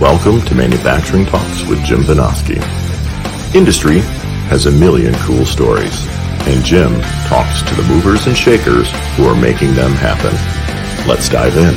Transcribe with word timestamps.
Welcome 0.00 0.42
to 0.42 0.54
Manufacturing 0.54 1.24
Talks 1.24 1.64
with 1.64 1.82
Jim 1.82 2.02
Vinoski. 2.02 2.62
Industry 3.54 4.00
has 4.50 4.66
a 4.66 4.70
million 4.70 5.14
cool 5.20 5.46
stories, 5.46 6.06
and 6.46 6.62
Jim 6.62 7.00
talks 7.28 7.62
to 7.62 7.74
the 7.74 7.82
movers 7.84 8.26
and 8.26 8.36
shakers 8.36 8.90
who 9.16 9.24
are 9.24 9.34
making 9.34 9.74
them 9.74 9.90
happen. 9.92 10.34
Let's 11.08 11.30
dive 11.30 11.56
in. 11.56 11.74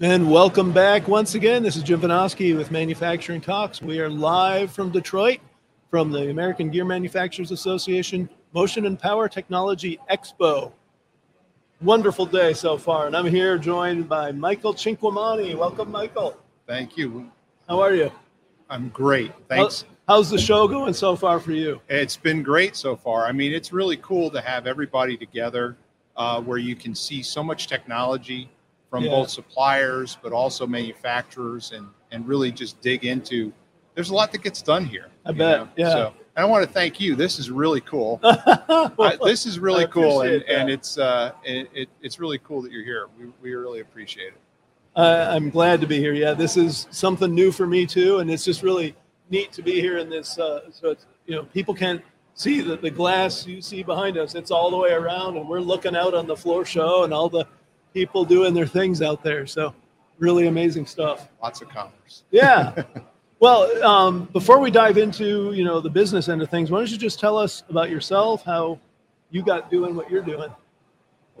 And 0.00 0.28
welcome 0.28 0.72
back 0.72 1.06
once 1.06 1.36
again. 1.36 1.62
This 1.62 1.76
is 1.76 1.84
Jim 1.84 2.00
Vinoski 2.00 2.56
with 2.56 2.72
Manufacturing 2.72 3.40
Talks. 3.40 3.80
We 3.80 4.00
are 4.00 4.10
live 4.10 4.72
from 4.72 4.90
Detroit 4.90 5.38
from 5.90 6.10
the 6.10 6.28
American 6.28 6.70
Gear 6.70 6.84
Manufacturers 6.84 7.52
Association 7.52 8.28
Motion 8.52 8.86
and 8.86 8.98
Power 8.98 9.28
Technology 9.28 9.98
Expo. 10.10 10.72
Wonderful 11.80 12.26
day 12.26 12.52
so 12.52 12.76
far, 12.76 13.06
and 13.06 13.16
I'm 13.16 13.26
here 13.26 13.56
joined 13.56 14.08
by 14.08 14.32
Michael 14.32 14.74
Cinquemani. 14.74 15.56
Welcome, 15.56 15.90
Michael. 15.90 16.36
Thank 16.66 16.96
you. 16.96 17.30
How 17.68 17.80
are 17.80 17.94
you? 17.94 18.10
I'm 18.68 18.88
great. 18.90 19.32
Thanks. 19.48 19.82
How, 20.06 20.16
how's 20.16 20.30
the 20.30 20.38
show 20.38 20.68
going 20.68 20.92
so 20.92 21.16
far 21.16 21.40
for 21.40 21.52
you? 21.52 21.80
It's 21.88 22.16
been 22.16 22.42
great 22.42 22.76
so 22.76 22.96
far. 22.96 23.26
I 23.26 23.32
mean, 23.32 23.52
it's 23.52 23.72
really 23.72 23.96
cool 23.98 24.30
to 24.30 24.40
have 24.40 24.66
everybody 24.66 25.16
together 25.16 25.76
uh, 26.16 26.40
where 26.42 26.58
you 26.58 26.74
can 26.76 26.94
see 26.94 27.22
so 27.22 27.42
much 27.42 27.66
technology 27.66 28.50
from 28.90 29.04
Yeah. 29.04 29.10
both 29.10 29.30
suppliers, 29.30 30.18
but 30.22 30.32
also 30.32 30.66
manufacturers, 30.66 31.72
and 31.72 31.86
and 32.10 32.26
really 32.26 32.50
just 32.50 32.80
dig 32.80 33.04
into. 33.04 33.52
There's 33.94 34.10
a 34.10 34.14
lot 34.14 34.32
that 34.32 34.42
gets 34.42 34.60
done 34.60 34.84
here. 34.84 35.06
I 35.24 35.30
bet, 35.30 35.38
know? 35.60 35.68
yeah. 35.76 35.90
So 35.92 36.14
I 36.36 36.44
want 36.44 36.66
to 36.66 36.72
thank 36.72 37.00
you. 37.00 37.16
This 37.16 37.38
is 37.38 37.50
really 37.50 37.80
cool. 37.80 38.20
I, 38.24 39.18
this 39.22 39.46
is 39.46 39.58
really 39.58 39.86
cool, 39.88 40.22
and, 40.22 40.42
and 40.44 40.70
it's 40.70 40.96
uh, 40.96 41.32
it, 41.44 41.68
it, 41.74 41.88
it's 42.00 42.20
really 42.20 42.38
cool 42.38 42.62
that 42.62 42.72
you're 42.72 42.84
here. 42.84 43.08
We, 43.18 43.26
we 43.42 43.54
really 43.54 43.80
appreciate 43.80 44.28
it. 44.28 44.40
Uh, 44.96 45.28
I'm 45.30 45.50
glad 45.50 45.80
to 45.80 45.86
be 45.86 45.98
here. 45.98 46.12
Yeah, 46.12 46.34
this 46.34 46.56
is 46.56 46.86
something 46.90 47.34
new 47.34 47.52
for 47.52 47.66
me 47.66 47.86
too, 47.86 48.18
and 48.18 48.30
it's 48.30 48.44
just 48.44 48.62
really 48.62 48.94
neat 49.28 49.52
to 49.52 49.62
be 49.62 49.80
here 49.80 49.98
in 49.98 50.08
this. 50.08 50.38
Uh, 50.38 50.70
so 50.70 50.90
it's 50.90 51.06
you 51.26 51.36
know 51.36 51.44
people 51.44 51.74
can't 51.74 52.02
see 52.34 52.60
the, 52.60 52.76
the 52.76 52.90
glass 52.90 53.46
you 53.46 53.60
see 53.60 53.82
behind 53.82 54.16
us. 54.16 54.34
It's 54.34 54.50
all 54.50 54.70
the 54.70 54.76
way 54.76 54.92
around, 54.92 55.36
and 55.36 55.48
we're 55.48 55.60
looking 55.60 55.96
out 55.96 56.14
on 56.14 56.26
the 56.26 56.36
floor 56.36 56.64
show 56.64 57.04
and 57.04 57.12
all 57.12 57.28
the 57.28 57.46
people 57.92 58.24
doing 58.24 58.54
their 58.54 58.66
things 58.66 59.02
out 59.02 59.22
there. 59.22 59.46
So 59.46 59.74
really 60.18 60.46
amazing 60.46 60.86
stuff. 60.86 61.28
Lots 61.42 61.60
of 61.60 61.68
commerce. 61.68 62.24
Yeah. 62.30 62.82
well, 63.40 63.82
um, 63.82 64.26
before 64.32 64.60
we 64.60 64.70
dive 64.70 64.98
into 64.98 65.52
you 65.52 65.64
know 65.64 65.80
the 65.80 65.90
business 65.90 66.28
end 66.28 66.42
of 66.42 66.50
things, 66.50 66.70
why 66.70 66.78
don't 66.78 66.90
you 66.90 66.98
just 66.98 67.18
tell 67.18 67.36
us 67.36 67.64
about 67.68 67.90
yourself, 67.90 68.44
how 68.44 68.78
you 69.30 69.42
got 69.42 69.70
doing 69.70 69.96
what 69.96 70.10
you're 70.10 70.22
doing? 70.22 70.50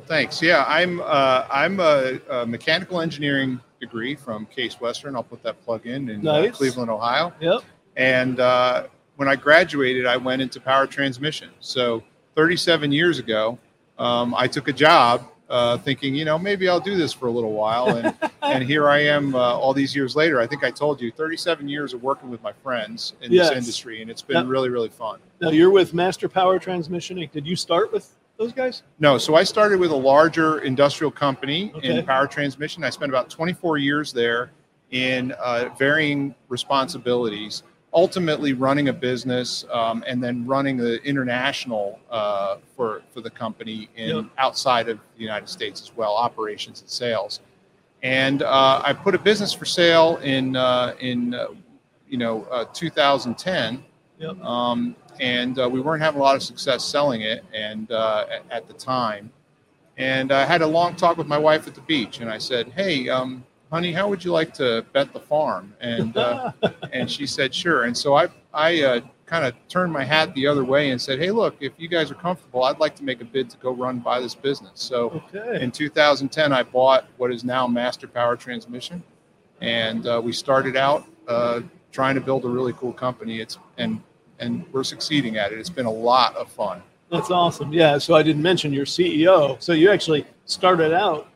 Thanks. 0.06 0.40
Yeah, 0.40 0.64
I'm 0.66 1.00
uh, 1.00 1.46
I'm 1.50 1.78
a, 1.78 2.18
a 2.30 2.46
mechanical 2.46 3.00
engineering 3.00 3.60
degree 3.80 4.14
from 4.14 4.46
Case 4.46 4.80
Western. 4.80 5.14
I'll 5.14 5.22
put 5.22 5.42
that 5.42 5.62
plug 5.62 5.86
in 5.86 6.08
in 6.08 6.26
uh, 6.26 6.50
Cleveland, 6.52 6.90
Ohio. 6.90 7.32
Yep. 7.40 7.62
And 7.96 8.40
uh, 8.40 8.86
when 9.16 9.28
I 9.28 9.36
graduated, 9.36 10.06
I 10.06 10.16
went 10.16 10.40
into 10.40 10.60
power 10.60 10.86
transmission. 10.86 11.50
So 11.60 12.02
37 12.34 12.92
years 12.92 13.18
ago, 13.18 13.58
um, 13.98 14.34
I 14.34 14.46
took 14.46 14.68
a 14.68 14.72
job 14.72 15.26
uh, 15.50 15.76
thinking, 15.78 16.14
you 16.14 16.24
know, 16.24 16.38
maybe 16.38 16.68
I'll 16.68 16.80
do 16.80 16.96
this 16.96 17.12
for 17.12 17.26
a 17.26 17.30
little 17.30 17.52
while. 17.52 17.96
And, 17.96 18.14
and 18.42 18.62
here 18.64 18.88
I 18.88 19.00
am 19.00 19.34
uh, 19.34 19.38
all 19.38 19.74
these 19.74 19.94
years 19.94 20.14
later. 20.16 20.40
I 20.40 20.46
think 20.46 20.64
I 20.64 20.70
told 20.70 21.00
you 21.00 21.10
37 21.10 21.68
years 21.68 21.92
of 21.92 22.02
working 22.02 22.30
with 22.30 22.42
my 22.42 22.52
friends 22.52 23.14
in 23.20 23.32
Yes. 23.32 23.48
this 23.50 23.58
industry, 23.58 24.00
and 24.00 24.10
it's 24.10 24.22
been 24.22 24.36
Yep. 24.38 24.46
really, 24.46 24.68
really 24.70 24.88
fun. 24.88 25.18
Now 25.40 25.50
you're 25.50 25.70
with 25.70 25.92
Master 25.92 26.28
Power 26.28 26.58
Transmission. 26.58 27.16
Inc. 27.18 27.32
Did 27.32 27.46
you 27.46 27.56
start 27.56 27.92
with 27.92 28.08
those 28.38 28.52
guys? 28.52 28.84
No, 29.00 29.18
so 29.18 29.34
I 29.34 29.42
started 29.42 29.80
with 29.80 29.90
a 29.90 29.96
larger 29.96 30.60
industrial 30.60 31.10
company 31.10 31.72
Okay. 31.74 31.98
in 31.98 32.06
power 32.06 32.26
transmission. 32.26 32.84
I 32.84 32.90
spent 32.90 33.10
about 33.10 33.28
24 33.28 33.76
years 33.78 34.12
there 34.12 34.52
in 34.92 35.32
uh, 35.32 35.68
varying 35.78 36.34
responsibilities, 36.48 37.62
ultimately 37.92 38.52
running 38.52 38.88
a 38.88 38.92
business 38.92 39.64
um, 39.72 40.04
and 40.06 40.22
then 40.22 40.46
running 40.46 40.76
the 40.76 41.02
international 41.02 41.98
uh, 42.10 42.56
for, 42.76 43.02
for 43.12 43.20
the 43.20 43.30
company 43.30 43.88
in 43.96 44.16
Yep. 44.16 44.24
outside 44.38 44.88
of 44.88 44.98
the 45.16 45.22
United 45.22 45.48
States 45.48 45.82
as 45.82 45.96
well, 45.96 46.14
operations 46.14 46.80
and 46.80 46.88
sales. 46.90 47.40
And 48.02 48.42
uh, 48.42 48.80
I 48.84 48.92
put 48.92 49.14
a 49.14 49.18
business 49.18 49.52
for 49.52 49.64
sale 49.64 50.18
in, 50.22 50.56
uh, 50.56 50.94
in 51.00 51.34
uh, 51.34 51.48
you 52.08 52.16
know, 52.18 52.44
uh, 52.50 52.64
2010 52.72 53.84
Yep. 54.18 54.40
um, 54.44 54.94
and 55.18 55.58
uh, 55.58 55.68
we 55.68 55.80
weren't 55.80 56.02
having 56.02 56.20
a 56.20 56.22
lot 56.22 56.36
of 56.36 56.42
success 56.42 56.84
selling 56.84 57.22
it 57.22 57.44
and 57.54 57.90
uh, 57.90 58.26
at, 58.30 58.44
at 58.50 58.68
the 58.68 58.74
time 58.74 59.30
and 59.96 60.30
i 60.30 60.44
had 60.44 60.60
a 60.62 60.66
long 60.66 60.94
talk 60.94 61.16
with 61.16 61.26
my 61.26 61.38
wife 61.38 61.66
at 61.66 61.74
the 61.74 61.80
beach 61.82 62.20
and 62.20 62.28
i 62.30 62.36
said 62.36 62.68
hey 62.76 63.08
um, 63.08 63.42
honey 63.70 63.92
how 63.92 64.08
would 64.08 64.24
you 64.24 64.32
like 64.32 64.52
to 64.52 64.84
bet 64.92 65.12
the 65.12 65.20
farm 65.20 65.74
and 65.80 66.16
uh, 66.16 66.52
and 66.92 67.10
she 67.10 67.26
said 67.26 67.54
sure 67.54 67.84
and 67.84 67.96
so 67.96 68.14
i 68.14 68.28
i 68.52 68.82
uh, 68.82 69.00
kind 69.26 69.44
of 69.44 69.54
turned 69.68 69.92
my 69.92 70.04
hat 70.04 70.34
the 70.34 70.46
other 70.46 70.64
way 70.64 70.90
and 70.90 71.00
said 71.00 71.18
hey 71.18 71.30
look 71.30 71.56
if 71.60 71.72
you 71.78 71.88
guys 71.88 72.10
are 72.10 72.16
comfortable 72.16 72.64
i'd 72.64 72.78
like 72.78 72.94
to 72.96 73.04
make 73.04 73.20
a 73.20 73.24
bid 73.24 73.48
to 73.48 73.56
go 73.58 73.72
run 73.72 73.98
by 73.98 74.20
this 74.20 74.34
business 74.34 74.72
so 74.74 75.22
okay. 75.34 75.62
in 75.62 75.70
2010 75.70 76.52
i 76.52 76.62
bought 76.62 77.06
what 77.16 77.32
is 77.32 77.44
now 77.44 77.66
master 77.66 78.08
power 78.08 78.36
transmission 78.36 79.02
and 79.60 80.06
uh, 80.06 80.20
we 80.22 80.32
started 80.32 80.76
out 80.76 81.06
uh, 81.28 81.60
trying 81.92 82.14
to 82.14 82.20
build 82.20 82.44
a 82.44 82.48
really 82.48 82.72
cool 82.74 82.92
company 82.92 83.40
it's 83.40 83.58
and 83.78 84.02
and 84.40 84.64
we're 84.72 84.82
succeeding 84.82 85.36
at 85.36 85.52
it 85.52 85.58
it's 85.58 85.70
been 85.70 85.86
a 85.86 85.90
lot 85.90 86.34
of 86.36 86.50
fun 86.50 86.82
That's 87.10 87.30
awesome. 87.30 87.72
Yeah. 87.72 87.98
So 87.98 88.14
I 88.14 88.22
didn't 88.22 88.42
mention 88.42 88.72
your 88.72 88.84
CEO. 88.84 89.60
So 89.60 89.72
you 89.72 89.90
actually 89.90 90.24
started 90.44 90.92
out 90.92 91.26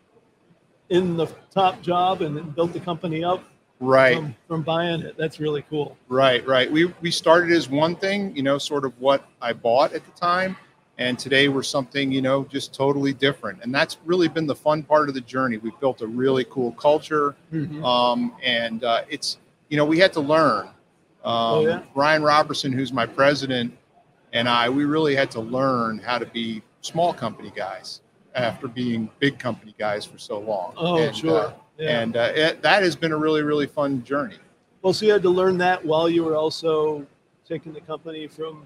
in 0.91 1.17
the 1.17 1.27
top 1.51 1.81
job 1.83 2.23
and 2.23 2.55
built 2.55 2.73
the 2.73 2.81
company 2.81 3.25
up 3.25 3.43
right 3.81 4.17
from, 4.17 4.35
from 4.47 4.63
buying 4.63 5.01
it. 5.01 5.17
That's 5.17 5.41
really 5.41 5.63
cool. 5.71 5.97
right 6.09 6.47
right 6.47 6.71
we 6.71 6.87
we 7.01 7.11
started 7.11 7.51
as 7.53 7.69
one 7.69 7.97
thing 7.97 8.35
you 8.37 8.43
know 8.43 8.59
sort 8.59 8.85
of 8.85 8.99
what 9.01 9.27
i 9.43 9.53
bought 9.53 9.93
at 9.95 10.05
the 10.05 10.13
time 10.13 10.57
and 10.99 11.19
today 11.19 11.49
we're 11.49 11.63
something 11.65 12.13
you 12.13 12.23
know 12.23 12.45
just 12.45 12.73
totally 12.75 13.13
different 13.13 13.59
and 13.63 13.75
that's 13.75 13.97
really 14.05 14.29
been 14.29 14.47
the 14.47 14.55
fun 14.55 14.83
part 14.83 15.09
of 15.09 15.15
the 15.15 15.21
journey 15.23 15.57
we've 15.57 15.79
built 15.81 16.03
a 16.03 16.07
really 16.07 16.45
cool 16.51 16.73
culture 16.73 17.35
Mhm. 17.53 17.83
um, 17.85 18.35
and 18.45 18.85
uh, 18.85 19.03
it's 19.09 19.39
you 19.71 19.77
know 19.77 19.85
we 19.85 19.99
had 19.99 20.13
to 20.13 20.21
learn. 20.21 20.67
Um, 20.67 20.75
Oh, 21.25 21.67
yeah? 21.67 21.83
Ryan 21.95 22.23
Robertson, 22.23 22.71
who's 22.71 22.93
my 22.93 23.07
president, 23.07 23.73
and 24.35 24.47
I, 24.47 24.69
we 24.69 24.85
really 24.85 25.17
had 25.17 25.31
to 25.31 25.41
learn 25.41 25.99
how 25.99 26.19
to 26.19 26.27
be 26.27 26.61
small 26.83 27.15
company 27.15 27.51
guys 27.57 28.03
after 28.35 28.69
being 28.69 29.11
big 29.19 29.39
company 29.39 29.75
guys 29.79 30.05
for 30.05 30.19
so 30.19 30.39
long. 30.39 30.73
Oh, 30.77 30.99
and, 30.99 31.17
sure. 31.17 31.47
uh, 31.47 31.53
yeah. 31.79 32.01
And 32.01 32.17
uh, 32.17 32.33
it, 32.35 32.63
that 32.63 32.83
has 32.83 32.97
been 32.97 33.13
a 33.13 33.17
really, 33.17 33.43
really 33.43 33.67
fun 33.67 34.03
journey. 34.05 34.37
well, 34.83 34.93
so 34.93 35.07
you 35.07 35.13
had 35.13 35.23
to 35.23 35.31
learn 35.31 35.59
that 35.59 35.85
while 35.85 36.09
you 36.09 36.25
were 36.25 36.37
also 36.37 37.07
taking 37.49 37.73
the 37.73 37.81
company 37.81 38.27
from 38.27 38.65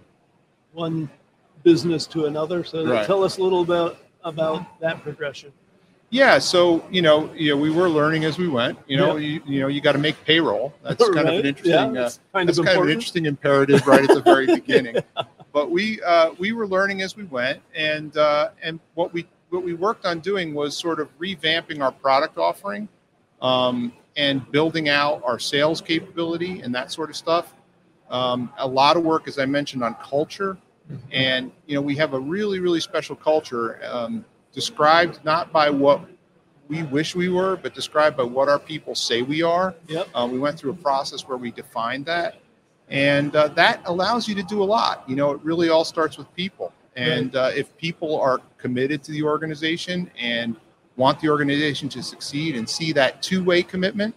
one 0.73 1.09
business 1.65 2.06
to 2.06 2.27
another. 2.27 2.65
So 2.65 2.87
Right. 2.87 3.06
tell 3.06 3.25
us 3.25 3.39
a 3.39 3.43
little 3.43 3.65
bit 3.65 3.97
about 4.25 4.81
that 4.81 5.03
progression. 5.03 5.53
Yeah, 6.11 6.39
so 6.39 6.83
you 6.91 7.03
know, 7.03 7.31
you 7.35 7.50
know, 7.50 7.56
we 7.59 7.71
were 7.71 7.89
learning 7.89 8.25
as 8.25 8.39
we 8.39 8.49
went. 8.49 8.79
You 8.87 8.97
know, 8.97 9.17
you, 9.17 9.43
you 9.45 9.61
know, 9.61 9.69
you 9.69 9.83
got 9.83 9.93
to 9.93 9.99
make 9.99 10.17
payroll. 10.25 10.73
That's 10.83 11.05
kind 11.11 11.29
of 11.29 11.35
an 11.35 11.45
interesting. 11.47 11.73
yeah, 11.75 11.85
uh, 11.85 11.93
that's 11.93 12.21
kind 12.33 12.49
that's 12.49 12.56
of 12.59 12.65
kind 12.65 12.79
of 12.79 12.85
an 12.85 12.91
interesting 12.91 13.27
imperative 13.27 13.87
right 13.87 14.03
at 14.03 14.15
the 14.15 14.23
very 14.23 14.47
beginning. 14.55 14.97
But 15.53 15.71
we 15.71 16.00
uh, 16.03 16.31
we 16.39 16.53
were 16.53 16.67
learning 16.67 17.03
as 17.03 17.15
we 17.15 17.25
went, 17.25 17.61
and 17.75 18.17
uh, 18.17 18.50
and 18.62 18.81
what 18.95 19.12
we 19.12 19.27
what 19.50 19.62
we 19.62 19.75
worked 19.75 20.04
on 20.04 20.20
doing 20.20 20.54
was 20.54 20.76
sort 20.76 21.00
of 21.00 21.09
revamping 21.19 21.82
our 21.82 21.92
product 21.92 22.38
offering, 22.38 22.88
um, 23.41 23.92
and 24.16 24.50
building 24.50 24.88
out 24.88 25.22
our 25.25 25.38
sales 25.38 25.81
capability 25.81 26.60
and 26.60 26.75
that 26.75 26.91
sort 26.91 27.09
of 27.09 27.16
stuff. 27.16 27.54
Um, 28.11 28.52
a 28.58 28.67
lot 28.67 28.96
of 28.96 29.05
work, 29.05 29.28
as 29.28 29.38
I 29.38 29.46
mentioned, 29.46 29.84
on 29.84 29.94
culture, 29.96 30.58
and 31.12 31.52
you 31.67 31.75
know 31.75 31.82
we 31.82 31.94
have 31.96 32.14
a 32.14 32.19
really 32.19 32.58
really 32.58 32.81
special 32.81 33.14
culture 33.14 33.81
um, 33.84 34.25
described 34.52 35.20
not 35.25 35.52
by 35.52 35.70
what 35.70 36.00
we 36.69 36.82
wish 36.84 37.14
we 37.14 37.28
were, 37.28 37.56
but 37.56 37.75
described 37.75 38.17
by 38.17 38.23
what 38.25 38.49
our 38.49 38.58
people 38.58 38.94
say 38.94 39.23
we 39.23 39.43
are. 39.43 39.75
Yep. 39.88 40.08
Uh, 40.14 40.28
we 40.31 40.38
went 40.38 40.58
through 40.58 40.73
a 40.73 40.76
process 40.76 41.26
where 41.26 41.38
we 41.38 41.50
defined 41.50 42.06
that, 42.06 42.37
and 42.88 43.34
uh, 43.37 43.49
that 43.49 43.82
allows 43.84 44.26
you 44.26 44.34
to 44.34 44.43
do 44.43 44.62
a 44.62 44.64
lot. 44.64 45.05
You 45.08 45.17
know, 45.17 45.32
it 45.32 45.40
really 45.43 45.69
all 45.69 45.84
starts 45.84 46.19
with 46.19 46.34
people, 46.34 46.73
and 46.99 47.37
uh, 47.37 47.50
if 47.55 47.77
people 47.77 48.21
are 48.21 48.41
committed 48.56 49.05
to 49.05 49.12
the 49.12 49.23
organization 49.23 50.11
and 50.19 50.56
want 50.97 51.21
the 51.21 51.29
organization 51.29 51.89
to 51.91 52.03
succeed 52.03 52.56
and 52.56 52.69
see 52.69 52.93
that 52.93 53.23
two-way 53.23 53.62
commitment, 53.62 54.15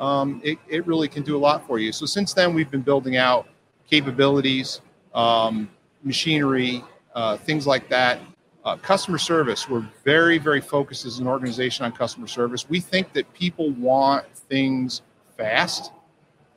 um, 0.00 0.40
it, 0.44 0.58
it 0.68 0.84
really 0.84 1.06
can 1.06 1.22
do 1.22 1.36
a 1.36 1.38
lot 1.38 1.64
for 1.64 1.78
you. 1.78 1.92
So 1.92 2.06
since 2.06 2.34
then, 2.34 2.54
we've 2.54 2.70
been 2.70 2.82
building 2.82 3.16
out 3.16 3.46
capabilities, 3.88 4.80
um, 5.14 5.70
machinery, 6.02 6.84
uh, 7.14 7.36
things 7.36 7.68
like 7.68 7.88
that. 7.88 8.18
Uh, 8.64 8.76
customer 8.76 9.18
service, 9.18 9.68
we're 9.68 9.88
very, 10.04 10.38
very 10.38 10.60
focused 10.60 11.06
as 11.06 11.20
an 11.20 11.28
organization 11.28 11.84
on 11.84 11.92
customer 11.92 12.26
service. 12.26 12.68
We 12.68 12.80
think 12.80 13.12
that 13.12 13.32
people 13.32 13.70
want 13.70 14.26
things 14.34 15.02
fast, 15.36 15.92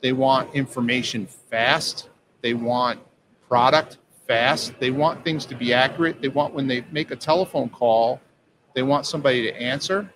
they 0.00 0.12
want 0.12 0.52
information 0.54 1.26
fast, 1.26 2.10
they 2.40 2.54
want 2.54 3.00
product 3.48 3.98
fast. 4.26 4.74
They 4.78 4.90
want 4.90 5.24
things 5.24 5.44
to 5.46 5.54
be 5.54 5.72
accurate. 5.72 6.20
They 6.20 6.28
want 6.28 6.54
when 6.54 6.66
they 6.66 6.84
make 6.90 7.10
a 7.10 7.16
telephone 7.16 7.68
call, 7.68 8.20
they 8.74 8.82
want 8.82 9.06
somebody 9.06 9.42
to 9.42 9.60
answer. 9.60 10.12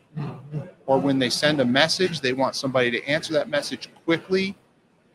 Or 0.87 0.99
when 0.99 1.19
they 1.19 1.29
send 1.31 1.61
a 1.61 1.65
message, 1.65 2.21
they 2.21 2.33
want 2.33 2.55
somebody 2.55 2.91
to 2.93 3.05
answer 3.07 3.33
that 3.35 3.49
message 3.49 3.91
quickly 4.05 4.57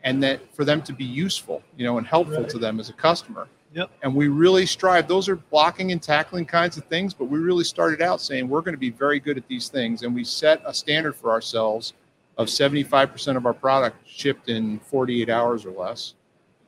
and 0.03 0.21
that 0.21 0.53
for 0.55 0.65
them 0.65 0.81
to 0.83 0.93
be 0.93 1.05
useful, 1.05 1.63
you 1.77 1.85
know, 1.85 1.97
and 1.97 2.05
helpful 2.05 2.41
Right. 2.41 2.49
to 2.49 2.57
them 2.57 2.79
as 2.79 2.89
a 2.89 2.93
customer. 2.93 3.47
Yep. 3.73 3.89
And 4.03 4.13
we 4.13 4.27
really 4.27 4.65
strive, 4.65 5.07
those 5.07 5.29
are 5.29 5.37
blocking 5.37 5.91
and 5.93 6.01
tackling 6.01 6.45
kinds 6.45 6.77
of 6.77 6.83
things, 6.85 7.13
but 7.13 7.25
we 7.25 7.39
really 7.39 7.63
started 7.63 8.01
out 8.01 8.19
saying 8.19 8.49
we're 8.49 8.61
going 8.61 8.73
to 8.73 8.79
be 8.79 8.89
very 8.89 9.19
good 9.19 9.37
at 9.37 9.47
these 9.47 9.69
things. 9.69 10.03
And 10.03 10.13
we 10.13 10.23
set 10.25 10.61
a 10.65 10.73
standard 10.73 11.15
for 11.15 11.31
ourselves 11.31 11.93
of 12.37 12.47
75% 12.47 13.37
of 13.37 13.45
our 13.45 13.53
product 13.53 13.95
shipped 14.07 14.49
in 14.49 14.79
48 14.79 15.29
hours 15.29 15.65
or 15.65 15.71
less. 15.71 16.15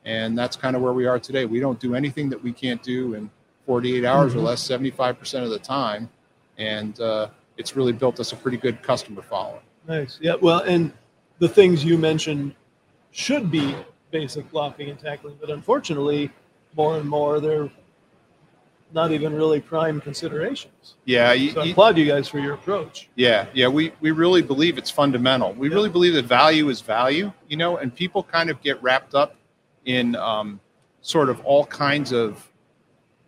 And 0.04 0.36
that's 0.36 0.56
kind 0.56 0.76
of 0.76 0.82
where 0.82 0.92
we 0.92 1.06
are 1.06 1.18
today. 1.18 1.44
We 1.46 1.60
don't 1.60 1.80
do 1.80 1.94
anything 1.94 2.28
that 2.30 2.42
we 2.42 2.52
can't 2.52 2.82
do 2.82 3.14
in 3.14 3.30
48 3.66 4.04
hours 4.04 4.34
Mhm. 4.34 4.36
or 4.36 4.40
less, 4.40 4.60
75% 4.62 5.44
of 5.44 5.50
the 5.50 5.58
time. 5.58 6.10
And 6.58 6.98
uh, 7.00 7.28
it's 7.56 7.74
really 7.74 7.92
built 7.92 8.20
us 8.20 8.32
a 8.32 8.36
pretty 8.36 8.58
good 8.58 8.82
customer 8.82 9.22
following. 9.22 9.62
Nice. 9.88 10.18
Yeah. 10.20 10.34
Well, 10.40 10.60
and 10.60 10.92
the 11.38 11.48
things 11.48 11.84
you 11.84 11.96
mentioned 11.98 12.54
should 13.12 13.50
be 13.50 13.74
basic 14.10 14.50
blocking 14.50 14.90
and 14.90 14.98
tackling, 14.98 15.36
but 15.40 15.50
unfortunately, 15.50 16.30
more 16.76 16.96
and 16.98 17.08
more 17.08 17.40
they're 17.40 17.70
not 18.92 19.10
even 19.10 19.34
really 19.34 19.60
prime 19.60 20.00
considerations. 20.00 20.94
Yeah, 21.04 21.32
you, 21.32 21.50
So 21.50 21.62
I 21.62 21.64
you- 21.64 21.72
applaud 21.72 21.98
you 21.98 22.06
guys 22.06 22.28
for 22.28 22.38
your 22.38 22.54
approach. 22.54 23.08
Yeah, 23.16 23.46
yeah, 23.52 23.66
we, 23.66 23.92
we 24.00 24.12
really 24.12 24.40
believe 24.42 24.78
it's 24.78 24.90
fundamental. 24.90 25.52
We 25.54 25.68
Yeah. 25.68 25.74
really 25.74 25.88
believe 25.88 26.14
that 26.14 26.26
value 26.26 26.68
is 26.68 26.80
value, 26.80 27.32
you 27.48 27.56
know, 27.56 27.76
and 27.78 27.92
people 27.94 28.22
kind 28.22 28.50
of 28.50 28.60
get 28.62 28.80
wrapped 28.82 29.14
up 29.14 29.34
in 29.84 30.16
um, 30.16 30.60
sort 31.02 31.28
of 31.28 31.44
all 31.44 31.66
kinds 31.66 32.12
of, 32.12 32.48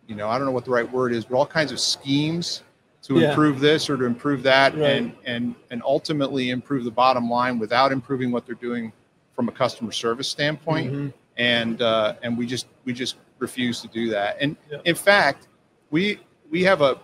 you 0.07 0.15
know, 0.15 0.29
I 0.29 0.39
don't 0.39 0.47
know 0.47 0.53
what 0.53 0.65
the 0.65 0.71
right 0.71 0.91
word 0.91 1.13
is, 1.13 1.25
but 1.25 1.37
all 1.37 1.47
kinds 1.47 1.73
of 1.73 1.81
schemes 1.81 2.63
to 3.03 3.19
Yeah. 3.21 3.29
improve 3.31 3.61
this 3.61 3.89
or 3.91 3.97
to 3.97 4.05
improve 4.05 4.43
that, 4.45 4.75
Right. 4.75 4.83
and 4.85 5.13
and 5.25 5.55
and 5.71 5.83
ultimately 5.85 6.51
improve 6.51 6.85
the 6.85 6.91
bottom 6.91 7.29
line 7.31 7.59
without 7.59 7.93
improving 7.93 8.33
what 8.33 8.47
they're 8.47 8.55
doing 8.57 8.93
from 9.35 9.49
a 9.49 9.53
customer 9.53 9.93
service 9.93 10.29
standpoint 10.29 10.93
Mhm. 10.93 11.13
and 11.37 11.83
uh, 11.83 12.15
and 12.23 12.37
we 12.39 12.47
just 12.47 12.67
we 12.85 12.93
just 12.93 13.17
refuse 13.39 13.81
to 13.83 13.89
do 13.89 14.09
that. 14.11 14.39
And 14.41 14.57
Yeah. 14.71 14.79
in 14.85 14.95
fact, 14.95 15.49
we 15.91 16.19
we 16.51 16.65
have 16.65 16.81
a, 16.81 16.99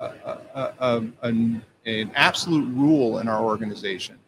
a, 0.00 0.06
a, 0.54 0.72
a 0.80 1.04
an, 1.22 1.62
an 1.84 2.10
absolute 2.14 2.66
rule 2.74 3.18
in 3.18 3.28
our 3.28 3.42
organization 3.44 4.18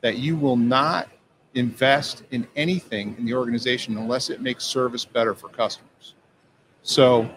that 0.00 0.18
you 0.18 0.36
will 0.36 0.56
not 0.56 1.08
invest 1.56 2.22
in 2.30 2.46
anything 2.54 3.14
in 3.18 3.24
the 3.24 3.34
organization 3.34 3.96
unless 3.96 4.30
it 4.30 4.40
makes 4.40 4.64
service 4.64 5.04
better 5.04 5.34
for 5.34 5.48
customers. 5.48 6.14
So 6.82 7.28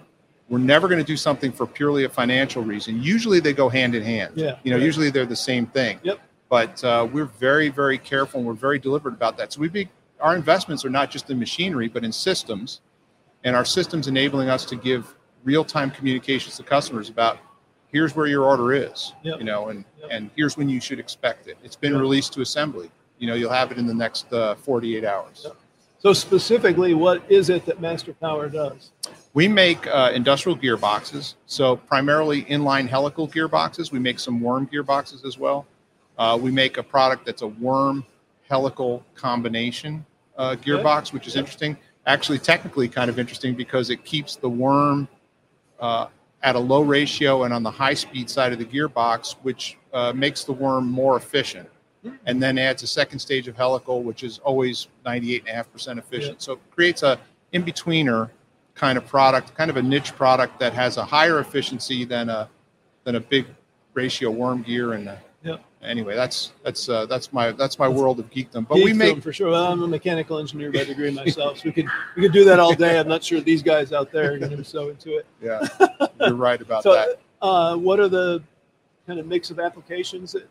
we're 0.49 0.59
never 0.59 0.87
going 0.87 0.99
to 0.99 1.05
do 1.05 1.17
something 1.17 1.51
for 1.51 1.65
purely 1.65 2.03
a 2.03 2.09
financial 2.09 2.61
reason. 2.63 3.01
Usually 3.01 3.39
they 3.39 3.53
go 3.53 3.69
hand 3.69 3.95
in 3.95 4.03
hand. 4.03 4.33
Yeah, 4.35 4.57
You 4.63 4.71
know, 4.71 4.77
right. 4.77 4.85
usually 4.85 5.09
they're 5.09 5.25
the 5.25 5.35
same 5.35 5.65
thing. 5.67 5.99
Yep. 6.03 6.19
But 6.49 6.83
uh, 6.83 7.07
we're 7.11 7.25
very, 7.25 7.69
very 7.69 7.97
careful 7.97 8.39
and 8.39 8.47
we're 8.47 8.53
very 8.53 8.77
deliberate 8.79 9.13
about 9.13 9.37
that. 9.37 9.53
So 9.53 9.61
we 9.61 9.69
be, 9.69 9.87
our 10.19 10.35
investments 10.35 10.83
are 10.83 10.89
not 10.89 11.09
just 11.11 11.29
in 11.29 11.39
machinery, 11.39 11.87
but 11.87 12.03
in 12.03 12.11
systems. 12.11 12.81
And 13.43 13.55
our 13.55 13.65
systems 13.65 14.07
enabling 14.07 14.49
us 14.49 14.65
to 14.65 14.75
give 14.75 15.15
real-time 15.43 15.91
communications 15.91 16.57
to 16.57 16.63
customers 16.63 17.07
about 17.09 17.37
here's 17.91 18.15
where 18.15 18.27
your 18.27 18.43
order 18.43 18.73
is, 18.73 19.13
Yep. 19.23 19.39
you 19.39 19.45
know, 19.45 19.69
and, 19.69 19.85
Yep. 20.01 20.09
and 20.11 20.29
here's 20.35 20.57
when 20.57 20.67
you 20.67 20.81
should 20.81 20.99
expect 20.99 21.47
it. 21.47 21.57
It's 21.63 21.75
been 21.77 21.97
released 21.97 22.33
to 22.33 22.41
assembly. 22.41 22.91
You 23.19 23.27
know, 23.27 23.35
you'll 23.35 23.51
have 23.51 23.71
it 23.71 23.77
in 23.77 23.85
the 23.85 23.93
next 23.93 24.31
uh, 24.33 24.55
48 24.55 25.03
hours. 25.03 25.45
So 25.99 26.13
specifically, 26.13 26.93
what 26.93 27.21
is 27.29 27.49
it 27.49 27.65
that 27.65 27.81
Master 27.81 28.13
Power 28.13 28.47
does? 28.47 28.91
We 29.33 29.47
make 29.47 29.85
uh, 29.85 30.11
industrial 30.15 30.57
gearboxes, 30.57 31.35
so 31.45 31.75
primarily 31.75 32.45
inline 32.45 32.87
helical 32.87 33.27
gearboxes. 33.27 33.91
We 33.91 33.99
make 33.99 34.19
some 34.19 34.39
worm 34.39 34.67
gearboxes 34.67 35.25
as 35.25 35.37
well. 35.37 35.67
Uh, 36.17 36.39
we 36.41 36.51
make 36.51 36.77
a 36.77 36.83
product 36.83 37.25
that's 37.25 37.41
a 37.41 37.47
worm 37.47 38.05
helical 38.49 39.05
combination 39.15 40.05
uh, 40.37 40.55
gearbox, 40.55 41.13
which 41.13 41.27
is 41.27 41.35
interesting. 41.35 41.77
Actually, 42.05 42.39
technically, 42.39 42.87
kind 42.87 43.09
of 43.09 43.19
interesting 43.19 43.53
because 43.53 43.89
it 43.89 44.03
keeps 44.05 44.37
the 44.37 44.49
worm 44.49 45.07
uh, 45.79 46.07
at 46.41 46.55
a 46.55 46.59
low 46.59 46.81
ratio 46.81 47.43
and 47.43 47.53
on 47.53 47.61
the 47.61 47.71
high 47.71 47.93
speed 47.93 48.29
side 48.29 48.53
of 48.53 48.57
the 48.57 48.65
gearbox, 48.65 49.35
which 49.43 49.77
uh, 49.93 50.13
makes 50.15 50.45
the 50.45 50.53
worm 50.53 50.89
more 50.89 51.17
efficient. 51.17 51.69
And 52.25 52.41
then 52.41 52.57
adds 52.57 52.81
a 52.83 52.87
second 52.87 53.19
stage 53.19 53.47
of 53.47 53.57
helical, 53.57 54.03
which 54.03 54.23
is 54.23 54.39
always 54.39 54.87
98.5% 55.05 55.97
efficient. 55.97 56.41
So 56.41 56.53
it 56.53 56.59
creates 56.71 57.03
a 57.03 57.19
in 57.51 57.63
betweener 57.63 58.29
kind 58.75 58.97
of 58.97 59.05
product, 59.05 59.53
kind 59.55 59.69
of 59.69 59.75
a 59.77 59.81
niche 59.81 60.15
product 60.15 60.59
that 60.59 60.71
has 60.73 60.95
a 60.97 61.03
higher 61.03 61.39
efficiency 61.39 62.05
than 62.05 62.29
a 62.29 62.49
than 63.03 63.15
a 63.15 63.19
big 63.19 63.45
ratio 63.93 64.29
worm 64.31 64.61
gear. 64.61 64.93
And 64.93 65.09
uh, 65.09 65.15
Yep. 65.43 65.61
anyway, 65.81 66.15
that's 66.15 66.51
that's 66.63 66.87
uh, 66.89 67.05
that's 67.05 67.31
my 67.33 67.51
that's 67.51 67.79
my 67.79 67.87
world 67.87 68.19
of 68.19 68.29
geekdom. 68.29 68.67
But 68.67 68.75
we 68.75 68.91
Geekdom, 68.91 68.95
make 68.97 69.23
for 69.23 69.31
sure. 69.33 69.51
Well, 69.51 69.71
I'm 69.71 69.81
a 69.83 69.87
mechanical 69.87 70.37
engineer 70.37 70.69
by 70.71 70.83
degree 70.83 71.11
myself, 71.11 71.57
so 71.59 71.63
we 71.65 71.71
could 71.71 71.87
we 72.15 72.21
could 72.23 72.33
do 72.33 72.43
that 72.45 72.59
all 72.59 72.73
day. 72.73 72.99
I'm 72.99 73.07
not 73.07 73.23
sure 73.23 73.39
these 73.41 73.63
guys 73.63 73.91
out 73.93 74.11
there 74.11 74.33
are 74.33 74.37
going 74.37 74.51
to 74.51 74.57
be 74.57 74.63
so 74.65 74.89
into 74.89 75.17
it. 75.17 75.25
yeah, 75.41 75.65
you're 76.19 76.33
right 76.35 76.61
about 76.61 76.83
So, 76.83 76.93
that. 76.93 77.19
uh, 77.41 77.77
what 77.77 77.99
are 78.01 78.09
the 78.09 78.43
kind 79.07 79.17
of 79.19 79.27
mix 79.27 79.49
of 79.49 79.59
applications 79.59 80.33
that 80.33 80.47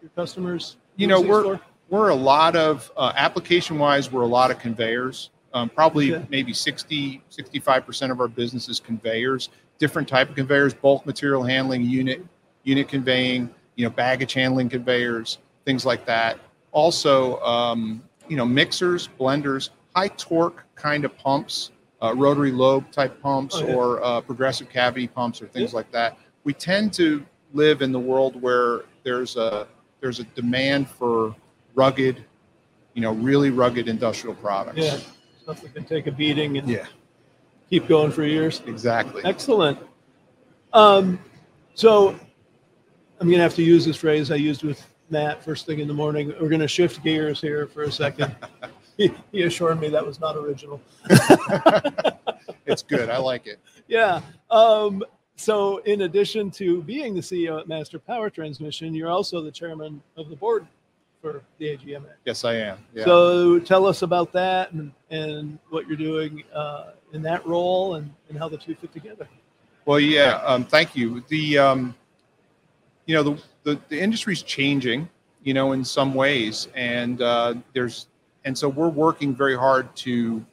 your 0.00 0.10
customers? 0.16 0.76
You 1.00 1.06
know, 1.06 1.20
we're 1.20 1.42
for? 1.42 1.60
we're 1.88 2.08
a 2.10 2.14
lot 2.14 2.54
of 2.56 2.90
uh, 2.96 3.12
application 3.16 3.78
wise 3.78 4.12
we're 4.12 4.20
a 4.22 4.26
lot 4.26 4.50
of 4.50 4.58
conveyors 4.58 5.30
um, 5.54 5.68
probably 5.70 6.14
Okay. 6.14 6.26
maybe 6.28 6.52
60 6.52 7.22
65% 7.30 8.10
of 8.10 8.20
our 8.20 8.28
business 8.28 8.68
is 8.68 8.78
conveyors 8.78 9.48
different 9.78 10.06
type 10.06 10.28
of 10.28 10.36
conveyors 10.36 10.74
bulk 10.74 11.06
material 11.06 11.42
handling 11.42 11.82
unit 11.82 12.22
unit 12.64 12.86
conveying 12.86 13.48
you 13.76 13.84
know 13.86 13.90
baggage 13.90 14.34
handling 14.34 14.68
conveyors 14.68 15.38
things 15.64 15.86
like 15.86 16.04
that 16.04 16.38
also 16.70 17.40
um, 17.40 18.02
you 18.28 18.36
know 18.36 18.44
mixers 18.44 19.08
blenders 19.18 19.70
high 19.96 20.08
torque 20.08 20.64
kind 20.74 21.04
of 21.06 21.16
pumps 21.16 21.70
uh, 22.02 22.14
rotary 22.14 22.52
lobe 22.52 22.88
type 22.92 23.20
pumps 23.22 23.56
Oh, 23.56 23.66
yeah. 23.66 23.74
or 23.74 24.04
uh, 24.04 24.20
progressive 24.20 24.68
cavity 24.68 25.08
pumps 25.08 25.40
or 25.42 25.46
things 25.46 25.72
Yeah. 25.72 25.76
like 25.76 25.90
that 25.92 26.18
we 26.44 26.52
tend 26.52 26.92
to 26.94 27.24
live 27.54 27.80
in 27.82 27.90
the 27.90 27.98
world 27.98 28.40
where 28.40 28.82
there's 29.02 29.36
a 29.36 29.66
there's 30.00 30.18
a 30.20 30.24
demand 30.24 30.88
for 30.88 31.34
rugged, 31.74 32.24
you 32.94 33.02
know, 33.02 33.12
really 33.12 33.50
rugged 33.50 33.88
industrial 33.88 34.34
products. 34.36 34.78
yeah, 34.78 34.98
stuff 35.42 35.60
that 35.62 35.74
can 35.74 35.84
take 35.84 36.06
a 36.06 36.12
beating 36.12 36.58
and 36.58 36.68
Yeah, 36.68 36.86
keep 37.68 37.86
going 37.88 38.10
for 38.10 38.24
years. 38.24 38.62
exactly. 38.66 39.22
Excellent. 39.24 39.78
Um, 40.72 41.18
so 41.74 42.10
I'm 43.20 43.26
going 43.26 43.38
to 43.38 43.42
have 43.42 43.54
to 43.56 43.62
use 43.62 43.84
this 43.84 43.96
phrase 43.96 44.30
I 44.30 44.36
used 44.36 44.62
with 44.62 44.84
Matt 45.10 45.42
first 45.44 45.66
thing 45.66 45.80
in 45.80 45.88
the 45.88 45.94
morning. 45.94 46.32
We're 46.40 46.48
going 46.48 46.60
to 46.60 46.68
shift 46.68 47.02
gears 47.02 47.40
here 47.40 47.66
for 47.66 47.82
a 47.82 47.92
second. 47.92 48.34
he, 48.96 49.10
he 49.32 49.42
assured 49.42 49.80
me 49.80 49.88
that 49.88 50.06
was 50.06 50.20
not 50.20 50.36
original. 50.36 50.80
It's 52.66 52.82
good. 52.84 53.10
I 53.10 53.16
like 53.18 53.46
it. 53.48 53.58
Yeah. 53.88 54.20
Um, 54.52 55.02
so, 55.40 55.78
in 55.78 56.02
addition 56.02 56.50
to 56.52 56.82
being 56.82 57.14
the 57.14 57.20
CEO 57.20 57.58
at 57.58 57.66
Master 57.66 57.98
Power 57.98 58.28
Transmission, 58.28 58.94
you're 58.94 59.08
also 59.08 59.40
the 59.40 59.50
chairman 59.50 60.02
of 60.18 60.28
the 60.28 60.36
board 60.36 60.66
for 61.22 61.42
the 61.56 61.66
AGMA. 61.76 62.10
Yes, 62.26 62.44
I 62.44 62.54
am. 62.56 62.78
Yeah. 62.94 63.04
So, 63.04 63.58
tell 63.58 63.86
us 63.86 64.02
about 64.02 64.32
that 64.32 64.72
and, 64.72 64.92
and 65.08 65.58
what 65.70 65.88
you're 65.88 65.96
doing 65.96 66.44
uh, 66.54 66.90
in 67.14 67.22
that 67.22 67.46
role 67.46 67.94
and, 67.94 68.12
and 68.28 68.38
how 68.38 68.50
the 68.50 68.58
two 68.58 68.74
fit 68.74 68.92
together. 68.92 69.26
Well, 69.86 69.98
yeah. 69.98 70.42
Um, 70.44 70.64
thank 70.64 70.94
you. 70.94 71.24
The 71.28 71.58
um, 71.58 71.94
you 73.06 73.14
know 73.14 73.22
the, 73.22 73.42
the 73.62 73.80
the 73.88 73.98
industry's 73.98 74.42
changing, 74.42 75.08
you 75.42 75.54
know, 75.54 75.72
in 75.72 75.84
some 75.84 76.12
ways, 76.12 76.68
and 76.74 77.22
uh, 77.22 77.54
there's 77.72 78.08
and 78.44 78.56
so 78.56 78.68
we're 78.68 78.90
working 78.90 79.34
very 79.34 79.56
hard 79.56 79.94
to 79.96 80.44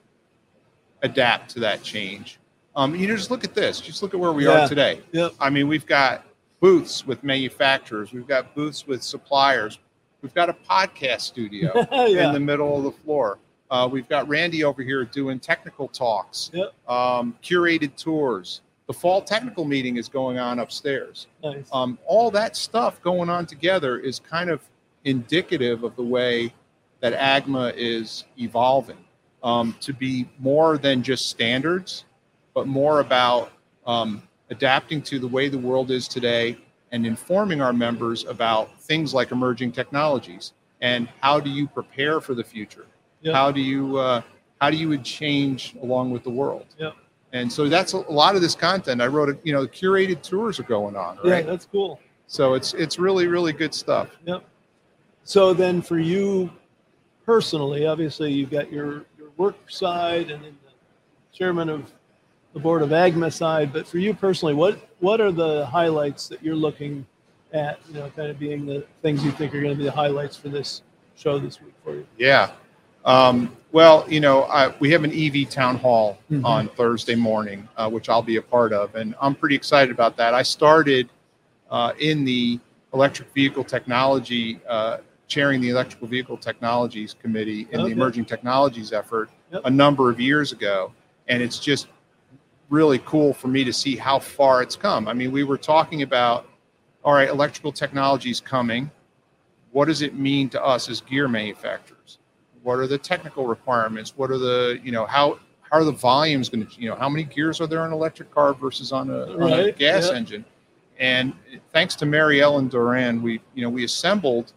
adapt 1.03 1.51
to 1.51 1.59
that 1.59 1.83
change. 1.83 2.39
Um, 2.77 2.95
you 2.95 3.07
know, 3.07 3.15
just 3.15 3.31
look 3.31 3.43
at 3.43 3.55
this. 3.55 3.81
Just 3.81 4.01
look 4.03 4.13
at 4.13 4.19
where 4.19 4.31
we 4.31 4.45
Yeah. 4.45 4.63
are 4.65 4.67
today. 4.69 5.01
Yep. 5.11 5.33
I 5.39 5.49
mean, 5.49 5.67
we've 5.67 5.85
got 5.85 6.23
booths 6.59 7.05
with 7.07 7.23
manufacturers. 7.23 8.13
We've 8.13 8.27
got 8.27 8.53
booths 8.53 8.85
with 8.85 9.01
suppliers. 9.03 9.79
We've 10.21 10.33
got 10.33 10.47
a 10.49 10.53
podcast 10.53 11.21
studio 11.21 11.71
in 11.91 12.33
the 12.33 12.39
middle 12.39 12.77
of 12.77 12.83
the 12.83 12.91
floor. 12.91 13.39
Uh, 13.71 13.89
we've 13.91 14.07
got 14.07 14.27
Randy 14.29 14.63
over 14.63 14.81
here 14.83 15.03
doing 15.05 15.39
technical 15.39 15.87
talks, 15.87 16.51
Yep. 16.53 16.71
um, 16.87 17.35
curated 17.43 17.95
tours. 17.97 18.61
The 18.85 18.93
fall 18.93 19.21
technical 19.21 19.65
meeting 19.65 19.97
is 19.97 20.07
going 20.07 20.37
on 20.39 20.59
upstairs. 20.59 21.27
Nice. 21.43 21.67
Um, 21.73 21.97
all 22.05 22.31
that 22.31 22.55
stuff 22.55 23.01
going 23.01 23.29
on 23.29 23.45
together 23.45 23.97
is 23.99 24.19
kind 24.19 24.49
of 24.49 24.61
indicative 25.03 25.83
of 25.83 25.95
the 25.95 26.03
way 26.03 26.53
that 27.01 27.13
AGMA 27.13 27.73
is 27.75 28.23
evolving 28.39 29.03
um, 29.43 29.75
to 29.81 29.93
be 29.93 30.29
more 30.39 30.77
than 30.77 31.03
just 31.03 31.27
standards, 31.29 32.05
but 32.57 32.65
more 32.65 33.01
about 33.01 33.51
um, 33.85 34.23
adapting 34.49 34.99
to 34.99 35.19
the 35.19 35.27
way 35.27 35.47
the 35.47 35.59
world 35.59 35.91
is 35.91 36.07
today 36.07 36.57
and 36.91 37.05
informing 37.05 37.61
our 37.61 37.71
members 37.71 38.25
about 38.25 38.81
things 38.81 39.13
like 39.13 39.31
emerging 39.31 39.71
technologies 39.71 40.53
and 40.81 41.07
how 41.21 41.39
do 41.39 41.51
you 41.51 41.67
prepare 41.67 42.19
for 42.19 42.33
the 42.33 42.43
future? 42.43 42.87
Yep. 43.21 43.35
How 43.35 43.51
do 43.51 43.61
you 43.61 43.97
uh, 43.97 44.23
how 44.59 44.71
do 44.71 44.77
you 44.77 44.97
change 44.97 45.75
along 45.83 46.09
with 46.09 46.23
the 46.23 46.31
world? 46.31 46.65
Yep. 46.79 46.95
And 47.31 47.53
so 47.53 47.69
that's 47.69 47.93
a 47.93 47.99
lot 48.11 48.35
of 48.35 48.41
this 48.41 48.55
content. 48.55 49.03
I 49.03 49.07
wrote 49.07 49.29
it, 49.29 49.39
you 49.43 49.53
know, 49.53 49.67
curated 49.67 50.23
tours 50.23 50.59
are 50.59 50.63
going 50.63 50.95
on, 50.95 51.19
Yeah, 51.23 51.33
right? 51.33 51.45
that's 51.45 51.65
cool. 51.65 51.99
So 52.25 52.55
it's 52.55 52.73
it's 52.73 52.97
really 52.97 53.27
really 53.27 53.53
good 53.53 53.71
stuff. 53.75 54.09
Yep. 54.25 54.43
So 55.25 55.53
then 55.53 55.83
for 55.83 55.99
you 55.99 56.49
personally, 57.23 57.85
obviously 57.85 58.31
you've 58.33 58.49
got 58.49 58.71
your, 58.71 59.05
your 59.15 59.29
work 59.37 59.57
side 59.69 60.31
and 60.31 60.43
then 60.43 60.57
the 60.65 61.37
chairman 61.37 61.69
of 61.69 61.93
the 62.57 62.63
board 62.63 62.81
of 62.81 62.89
AGMA 62.89 63.31
side, 63.31 63.71
but 63.71 63.87
for 63.87 63.99
you 63.99 64.13
personally, 64.15 64.55
what 64.55 64.79
what 64.99 65.21
are 65.21 65.31
the 65.31 65.63
highlights 65.67 66.27
that 66.27 66.41
you're 66.43 66.55
looking 66.55 67.05
at, 67.53 67.79
you 67.87 67.93
know, 67.93 68.09
kind 68.15 68.31
of 68.31 68.39
being 68.39 68.65
the 68.65 68.83
things 69.03 69.23
you 69.23 69.29
think 69.31 69.53
are 69.53 69.61
going 69.61 69.73
to 69.73 69.77
be 69.77 69.83
the 69.83 69.91
highlights 69.91 70.35
for 70.35 70.49
this 70.49 70.81
show 71.15 71.37
this 71.37 71.61
week 71.61 71.73
for 71.83 71.93
you? 71.93 72.07
Yeah. 72.17 72.49
Um, 73.05 73.55
well, 73.71 74.05
you 74.09 74.19
know, 74.19 74.43
I, 74.45 74.73
we 74.79 74.89
have 74.89 75.03
an 75.03 75.11
EV 75.13 75.47
town 75.49 75.77
hall 75.77 76.17
Mhm. 76.31 76.43
on 76.43 76.67
Thursday 76.69 77.13
morning, 77.13 77.69
uh, 77.77 77.89
which 77.91 78.09
I'll 78.09 78.23
be 78.23 78.37
a 78.37 78.41
part 78.41 78.73
of, 78.73 78.95
and 78.95 79.13
I'm 79.21 79.35
pretty 79.35 79.55
excited 79.55 79.91
about 79.91 80.17
that. 80.17 80.33
I 80.33 80.41
started 80.41 81.09
uh, 81.69 81.93
in 81.99 82.25
the 82.25 82.59
electric 82.93 83.31
vehicle 83.33 83.63
technology, 83.63 84.59
uh, 84.67 84.97
chairing 85.27 85.61
the 85.61 85.69
electrical 85.69 86.07
vehicle 86.07 86.37
technologies 86.37 87.15
committee 87.21 87.67
in 87.71 87.81
Okay. 87.81 87.89
the 87.89 87.95
emerging 87.95 88.25
technologies 88.25 88.93
effort 88.93 89.29
Yep. 89.51 89.61
a 89.65 89.69
number 89.69 90.09
of 90.09 90.19
years 90.19 90.51
ago, 90.53 90.91
and 91.27 91.43
it's 91.43 91.59
just 91.59 91.87
really 92.69 92.99
cool 92.99 93.33
for 93.33 93.47
me 93.47 93.63
to 93.63 93.73
see 93.73 93.95
how 93.95 94.19
far 94.19 94.61
it's 94.61 94.75
come. 94.75 95.07
I 95.07 95.13
mean, 95.13 95.31
we 95.31 95.43
were 95.43 95.57
talking 95.57 96.01
about, 96.01 96.47
all 97.03 97.13
right, 97.13 97.29
electrical 97.29 97.71
technology 97.71 98.29
is 98.29 98.39
coming. 98.39 98.91
What 99.71 99.85
does 99.85 100.01
it 100.01 100.15
mean 100.15 100.49
to 100.49 100.63
us 100.63 100.89
as 100.89 101.01
gear 101.01 101.27
manufacturers? 101.27 102.19
What 102.63 102.79
are 102.79 102.87
the 102.87 102.97
technical 102.97 103.45
requirements? 103.45 104.13
What 104.17 104.31
are 104.31 104.37
the, 104.37 104.79
you 104.83 104.91
know, 104.91 105.05
how 105.05 105.39
how 105.69 105.77
are 105.77 105.83
the 105.83 105.91
volumes 105.91 106.47
going 106.49 106.65
to, 106.65 106.81
you 106.81 106.89
know, 106.89 106.95
how 106.95 107.09
many 107.09 107.23
gears 107.23 107.59
are 107.59 107.67
there 107.67 107.81
on 107.81 107.87
an 107.87 107.93
electric 107.93 108.31
car 108.31 108.53
versus 108.53 108.93
on 108.93 109.09
a, 109.09 109.23
on 109.37 109.53
a 109.53 109.71
gas 109.71 110.09
yeah. 110.09 110.17
engine? 110.17 110.45
And 110.97 111.33
thanks 111.71 111.95
to 111.95 112.05
Mary 112.05 112.41
Ellen 112.41 112.69
Duran, 112.69 113.21
we, 113.21 113.41
you 113.53 113.61
know, 113.61 113.69
we 113.69 113.83
assembled 113.83 114.53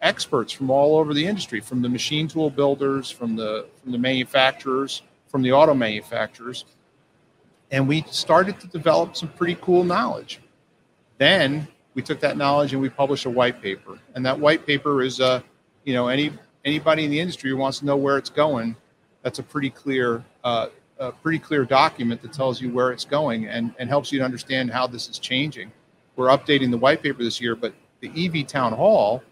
experts 0.00 0.52
from 0.52 0.70
all 0.70 0.96
over 0.96 1.14
the 1.14 1.24
industry, 1.24 1.60
from 1.60 1.82
the 1.82 1.88
machine 1.88 2.26
tool 2.28 2.50
builders, 2.50 3.10
from 3.10 3.36
the 3.36 3.66
from 3.82 3.92
the 3.92 3.98
manufacturers, 3.98 5.02
from 5.28 5.42
the 5.42 5.52
auto 5.52 5.74
manufacturers, 5.74 6.64
and 7.72 7.88
we 7.88 8.04
started 8.10 8.60
to 8.60 8.66
develop 8.68 9.16
some 9.16 9.30
pretty 9.30 9.56
cool 9.60 9.82
knowledge. 9.82 10.40
Then 11.18 11.66
we 11.94 12.02
took 12.02 12.20
that 12.20 12.36
knowledge 12.36 12.72
and 12.72 12.80
we 12.80 12.90
published 12.90 13.24
a 13.24 13.30
white 13.30 13.60
paper, 13.60 13.98
and 14.14 14.24
that 14.24 14.38
white 14.38 14.66
paper 14.66 15.02
is, 15.02 15.20
uh, 15.20 15.40
you 15.84 15.94
know, 15.94 16.08
any 16.08 16.32
anybody 16.64 17.04
in 17.04 17.10
the 17.10 17.18
industry 17.18 17.50
who 17.50 17.56
wants 17.56 17.80
to 17.80 17.86
know 17.86 17.96
where 17.96 18.16
it's 18.18 18.30
going, 18.30 18.76
that's 19.22 19.40
a 19.40 19.42
pretty 19.42 19.70
clear, 19.70 20.24
uh, 20.44 20.68
a 20.98 21.10
pretty 21.10 21.38
clear 21.38 21.64
document 21.64 22.22
that 22.22 22.32
tells 22.32 22.60
you 22.60 22.70
where 22.70 22.92
it's 22.92 23.04
going 23.04 23.46
and, 23.46 23.74
and 23.80 23.88
helps 23.88 24.12
you 24.12 24.20
to 24.20 24.24
understand 24.24 24.70
how 24.70 24.86
this 24.86 25.08
is 25.08 25.18
changing. 25.18 25.72
We're 26.14 26.28
updating 26.28 26.70
the 26.70 26.78
white 26.78 27.02
paper 27.02 27.24
this 27.24 27.40
year, 27.40 27.56
but 27.56 27.74
the 28.00 28.10
EV 28.14 28.46
town 28.46 28.72
hall 28.72 29.22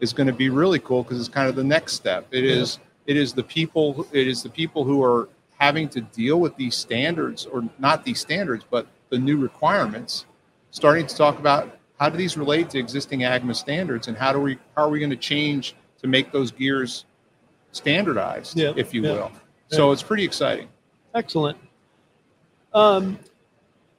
is 0.00 0.12
going 0.12 0.26
to 0.26 0.32
be 0.32 0.50
really 0.50 0.78
cool 0.78 1.02
because 1.02 1.18
it's 1.18 1.28
kind 1.28 1.48
of 1.48 1.56
the 1.56 1.64
next 1.64 1.94
step. 1.94 2.26
It 2.30 2.44
is 2.44 2.78
it 3.06 3.16
is 3.16 3.32
the 3.32 3.42
people 3.42 4.06
it 4.12 4.26
is 4.26 4.42
the 4.42 4.48
people 4.48 4.84
who 4.84 5.02
are 5.02 5.28
having 5.64 5.88
to 5.88 6.02
deal 6.02 6.38
with 6.38 6.54
these 6.56 6.74
standards 6.74 7.46
or 7.46 7.64
not 7.78 8.04
these 8.04 8.20
standards, 8.20 8.64
but 8.68 8.86
the 9.08 9.18
new 9.18 9.38
requirements, 9.38 10.26
starting 10.70 11.06
to 11.06 11.16
talk 11.16 11.38
about 11.38 11.78
how 11.98 12.10
do 12.10 12.18
these 12.18 12.36
relate 12.36 12.68
to 12.68 12.78
existing 12.78 13.20
AGMA 13.20 13.56
standards 13.56 14.08
and 14.08 14.16
how 14.16 14.30
do 14.30 14.40
we 14.40 14.58
how 14.76 14.82
are 14.84 14.90
we 14.90 14.98
going 14.98 15.16
to 15.18 15.24
change 15.32 15.74
to 16.02 16.06
make 16.06 16.30
those 16.32 16.50
gears 16.50 17.06
standardized, 17.72 18.58
Yeah, 18.58 18.74
if 18.76 18.92
you 18.92 19.02
yeah, 19.02 19.12
will. 19.12 19.32
So 19.68 19.90
it's 19.90 20.02
pretty 20.02 20.24
exciting. 20.24 20.68
Excellent. 21.14 21.56
Um, 22.74 23.18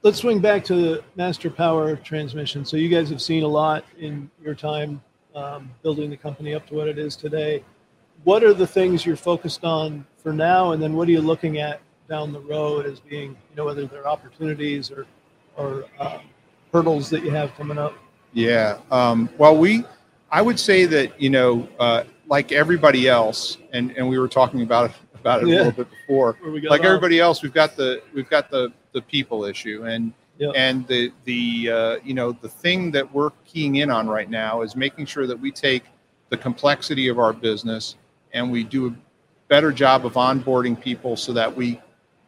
let's 0.02 0.18
swing 0.18 0.38
back 0.38 0.62
to 0.66 0.74
the 0.74 1.04
master 1.16 1.50
power 1.50 1.96
transmission. 1.96 2.64
So 2.64 2.76
you 2.76 2.88
guys 2.88 3.10
have 3.10 3.20
seen 3.20 3.42
a 3.42 3.48
lot 3.48 3.84
in 3.98 4.30
your 4.42 4.54
time 4.54 5.02
um, 5.34 5.70
building 5.82 6.10
the 6.10 6.16
company 6.16 6.54
up 6.54 6.64
to 6.68 6.74
what 6.74 6.86
it 6.86 6.96
is 6.96 7.16
today. 7.16 7.64
What 8.24 8.42
are 8.42 8.54
the 8.54 8.66
things 8.66 9.06
you're 9.06 9.16
focused 9.16 9.64
on 9.64 10.04
for 10.16 10.32
now, 10.32 10.72
and 10.72 10.82
then 10.82 10.94
what 10.94 11.08
are 11.08 11.12
you 11.12 11.20
looking 11.20 11.58
at 11.58 11.80
down 12.08 12.32
the 12.32 12.40
road 12.40 12.86
as 12.86 13.00
being, 13.00 13.30
you 13.30 13.56
know, 13.56 13.64
whether 13.64 13.86
they're 13.86 14.06
opportunities 14.08 14.90
or 14.90 15.06
or 15.56 15.84
um, 16.00 16.20
hurdles 16.72 17.08
that 17.10 17.22
you 17.24 17.30
have 17.30 17.54
coming 17.54 17.78
up? 17.78 17.94
Yeah. 18.32 18.78
Um, 18.90 19.30
well, 19.38 19.56
we, 19.56 19.84
I 20.30 20.42
would 20.42 20.58
say 20.58 20.84
that 20.86 21.20
you 21.20 21.30
know, 21.30 21.68
uh, 21.78 22.04
like 22.26 22.52
everybody 22.52 23.08
else, 23.08 23.58
and 23.72 23.92
and 23.96 24.08
we 24.08 24.18
were 24.18 24.28
talking 24.28 24.62
about 24.62 24.90
it, 24.90 24.96
about 25.14 25.42
it 25.42 25.48
Yeah. 25.48 25.54
a 25.54 25.58
little 25.58 25.72
bit 25.72 25.88
before. 25.90 26.36
Where 26.40 26.50
we 26.52 26.60
got 26.60 26.70
Like 26.70 26.80
off? 26.80 26.86
everybody 26.86 27.20
else, 27.20 27.42
we've 27.42 27.54
got 27.54 27.76
the 27.76 28.02
we've 28.12 28.28
got 28.28 28.50
the 28.50 28.72
the 28.92 29.02
people 29.02 29.44
issue, 29.44 29.84
and 29.86 30.12
Yeah. 30.38 30.50
and 30.56 30.86
the 30.88 31.12
the 31.24 31.70
uh, 31.70 31.96
you 32.04 32.14
know 32.14 32.32
the 32.32 32.48
thing 32.48 32.90
that 32.90 33.10
we're 33.14 33.30
keying 33.44 33.76
in 33.76 33.90
on 33.90 34.08
right 34.08 34.28
now 34.28 34.62
is 34.62 34.74
making 34.74 35.06
sure 35.06 35.26
that 35.28 35.38
we 35.38 35.50
take 35.52 35.84
the 36.28 36.36
complexity 36.36 37.06
of 37.08 37.18
our 37.20 37.32
business 37.32 37.94
and 38.36 38.52
we 38.52 38.62
do 38.62 38.88
a 38.88 38.94
better 39.48 39.72
job 39.72 40.06
of 40.06 40.12
onboarding 40.12 40.78
people 40.80 41.16
so 41.16 41.32
that 41.32 41.54
we 41.56 41.80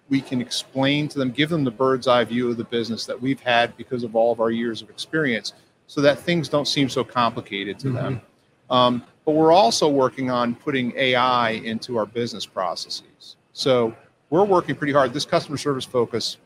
we 0.08 0.22
can 0.22 0.40
explain 0.40 1.06
to 1.06 1.18
them, 1.18 1.30
give 1.30 1.50
them 1.50 1.64
the 1.64 1.70
bird's 1.70 2.08
eye 2.08 2.24
view 2.24 2.48
of 2.48 2.56
the 2.56 2.64
business 2.64 3.04
that 3.04 3.20
we've 3.20 3.40
had 3.40 3.76
because 3.76 4.04
of 4.04 4.16
all 4.16 4.32
of 4.32 4.40
our 4.40 4.50
years 4.50 4.80
of 4.80 4.88
experience, 4.88 5.52
so 5.86 6.00
that 6.00 6.18
things 6.18 6.48
don't 6.48 6.66
seem 6.66 6.88
so 6.88 7.04
complicated 7.04 7.78
to 7.80 7.90
them. 7.90 8.22
Um, 8.70 9.04
but 9.26 9.32
we're 9.32 9.52
also 9.52 9.86
working 9.86 10.30
on 10.30 10.54
putting 10.54 10.96
AI 10.96 11.50
into 11.50 11.98
our 11.98 12.06
business 12.06 12.46
processes. 12.46 13.36
So 13.52 13.94
we're 14.30 14.44
working 14.44 14.74
pretty 14.74 14.94
hard. 14.94 15.12
This 15.12 15.26
customer 15.26 15.58
service 15.58 15.84
focus 15.84 16.38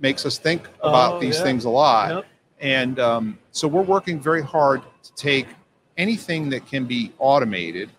makes 0.00 0.26
us 0.26 0.36
think 0.36 0.66
about 0.80 1.14
Oh, 1.14 1.20
these 1.20 1.36
yeah. 1.38 1.44
things 1.44 1.66
a 1.66 1.70
lot. 1.70 2.14
Yep. 2.16 2.24
And 2.58 2.98
um, 2.98 3.38
so 3.52 3.68
we're 3.68 3.82
working 3.82 4.18
very 4.18 4.42
hard 4.42 4.82
to 5.04 5.14
take 5.14 5.46
anything 5.96 6.48
that 6.50 6.66
can 6.66 6.84
be 6.84 7.12
automated 7.20 7.90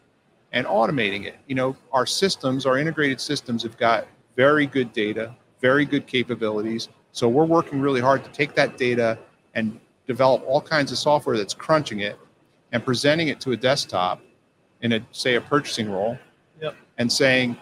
and 0.55 0.65
automating 0.65 1.25
it. 1.25 1.35
You 1.47 1.53
know, 1.53 1.75
our 1.91 2.05
systems, 2.07 2.65
our 2.65 2.79
integrated 2.79 3.21
systems 3.21 3.62
have 3.62 3.77
got 3.77 4.07
very 4.35 4.65
good 4.65 4.91
data, 4.93 5.35
very 5.62 5.85
good 5.85 6.07
capabilities. 6.07 6.89
So 7.12 7.27
we're 7.29 7.45
working 7.45 7.79
really 7.81 8.01
hard 8.01 8.24
to 8.24 8.31
take 8.31 8.55
that 8.55 8.77
data 8.77 9.19
and 9.53 9.79
develop 10.07 10.43
all 10.47 10.62
kinds 10.62 10.91
of 10.91 10.97
software 10.97 11.38
that's 11.38 11.53
crunching 11.53 12.00
it 12.00 12.17
and 12.71 12.83
presenting 12.83 13.27
it 13.27 13.39
to 13.41 13.51
a 13.51 13.57
desktop 13.57 14.21
in 14.81 14.93
a 14.93 15.00
say 15.12 15.35
a 15.35 15.41
purchasing 15.41 15.89
role 15.91 16.17
Yep. 16.62 16.75
and 16.97 17.12
saying 17.12 17.57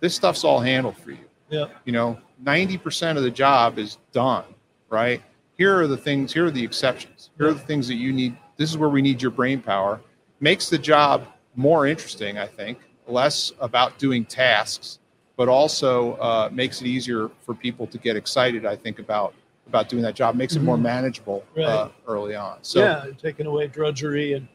this 0.00 0.14
stuff's 0.14 0.44
all 0.44 0.60
handled 0.60 0.96
for 0.96 1.10
you 1.10 1.24
Yep. 1.50 1.70
you 1.84 1.92
know 1.92 2.18
90% 2.44 3.16
of 3.16 3.22
the 3.22 3.30
job 3.30 3.78
is 3.78 3.98
done 4.12 4.44
right 4.88 5.22
here 5.58 5.78
are 5.80 5.86
the 5.86 5.96
things 5.96 6.32
here 6.32 6.46
are 6.46 6.50
the 6.50 6.62
exceptions 6.62 7.30
here 7.38 7.48
are 7.48 7.52
the 7.54 7.58
things 7.60 7.88
that 7.88 7.94
you 7.96 8.12
need 8.12 8.36
this 8.56 8.70
is 8.70 8.76
where 8.78 8.88
we 8.90 9.02
need 9.02 9.20
your 9.20 9.30
brain 9.30 9.60
power 9.60 10.00
makes 10.40 10.68
the 10.68 10.78
job 10.78 11.26
more 11.60 11.86
interesting 11.86 12.38
i 12.38 12.46
think 12.46 12.78
less 13.06 13.52
about 13.60 13.98
doing 13.98 14.24
tasks 14.24 14.98
but 15.36 15.48
also 15.48 16.14
uh, 16.16 16.48
makes 16.52 16.80
it 16.80 16.86
easier 16.86 17.30
for 17.44 17.54
people 17.54 17.86
to 17.86 17.98
get 17.98 18.16
excited 18.16 18.64
i 18.64 18.74
think 18.74 18.98
about 18.98 19.34
about 19.68 19.88
doing 19.88 20.02
that 20.02 20.14
job 20.14 20.34
makes 20.34 20.56
it 20.56 20.62
more 20.62 20.76
Mhm. 20.76 20.82
manageable 20.82 21.44
Right. 21.56 21.66
uh, 21.66 21.88
early 22.08 22.34
on 22.34 22.58
so 22.62 22.80
yeah, 22.80 23.04
taking 23.22 23.46
away 23.46 23.66
drudgery 23.68 24.32
and 24.32 24.48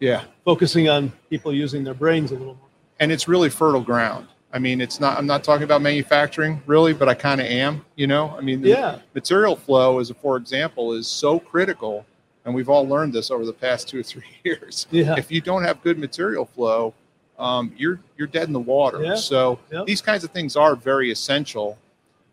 yeah 0.00 0.24
focusing 0.44 0.88
on 0.88 1.12
people 1.30 1.52
using 1.52 1.84
their 1.84 1.94
brains 1.94 2.30
a 2.32 2.34
little 2.34 2.54
more. 2.54 2.68
and 3.00 3.12
it's 3.12 3.28
really 3.28 3.50
fertile 3.50 3.80
ground 3.80 4.26
i 4.52 4.58
mean 4.58 4.80
it's 4.80 4.98
not 5.00 5.16
i'm 5.16 5.26
not 5.26 5.44
talking 5.44 5.62
about 5.64 5.80
manufacturing 5.80 6.60
really 6.66 6.92
but 6.92 7.08
i 7.08 7.14
kind 7.14 7.40
of 7.40 7.46
am 7.46 7.84
you 7.94 8.06
know 8.08 8.34
i 8.36 8.40
mean 8.40 8.62
Yeah. 8.64 8.98
material 9.14 9.54
flow 9.56 10.00
as 10.00 10.10
a 10.10 10.14
for 10.14 10.36
example 10.36 10.92
is 10.92 11.06
so 11.06 11.38
critical 11.38 12.04
and 12.48 12.54
we've 12.54 12.70
all 12.70 12.88
learned 12.88 13.12
this 13.12 13.30
over 13.30 13.44
the 13.44 13.52
past 13.52 13.88
two 13.88 14.00
or 14.00 14.02
three 14.02 14.24
years 14.44 14.86
Yeah. 14.90 15.14
if 15.18 15.30
you 15.30 15.40
don't 15.42 15.62
have 15.64 15.82
good 15.82 15.98
material 15.98 16.46
flow 16.46 16.94
um, 17.38 17.72
you're 17.76 18.00
you're 18.16 18.26
dead 18.26 18.48
in 18.48 18.52
the 18.54 18.58
water 18.58 19.02
Yeah. 19.02 19.14
so 19.14 19.58
Yep. 19.70 19.86
these 19.86 20.00
kinds 20.02 20.24
of 20.24 20.30
things 20.30 20.56
are 20.56 20.74
very 20.74 21.10
essential 21.12 21.78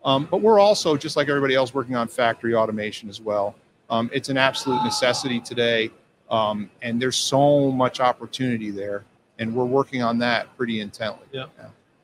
um, 0.05 0.27
but 0.31 0.37
we're 0.41 0.59
also 0.59 0.95
just 0.95 1.17
like 1.17 1.27
everybody 1.29 1.53
else 1.53 1.73
working 1.73 1.95
on 1.95 2.07
factory 2.07 2.55
automation 2.55 3.09
as 3.09 3.19
well 3.21 3.55
um, 3.89 4.09
it's 4.13 4.29
an 4.29 4.37
absolute 4.37 4.81
necessity 4.83 5.39
today 5.41 5.91
um, 6.31 6.71
and 6.81 6.99
there's 7.01 7.17
so 7.17 7.69
much 7.71 7.99
opportunity 7.99 8.71
there 8.71 9.03
and 9.37 9.53
we're 9.53 9.65
working 9.65 10.01
on 10.01 10.17
that 10.19 10.55
pretty 10.57 10.79
intently 10.79 11.27
Yeah. 11.31 11.45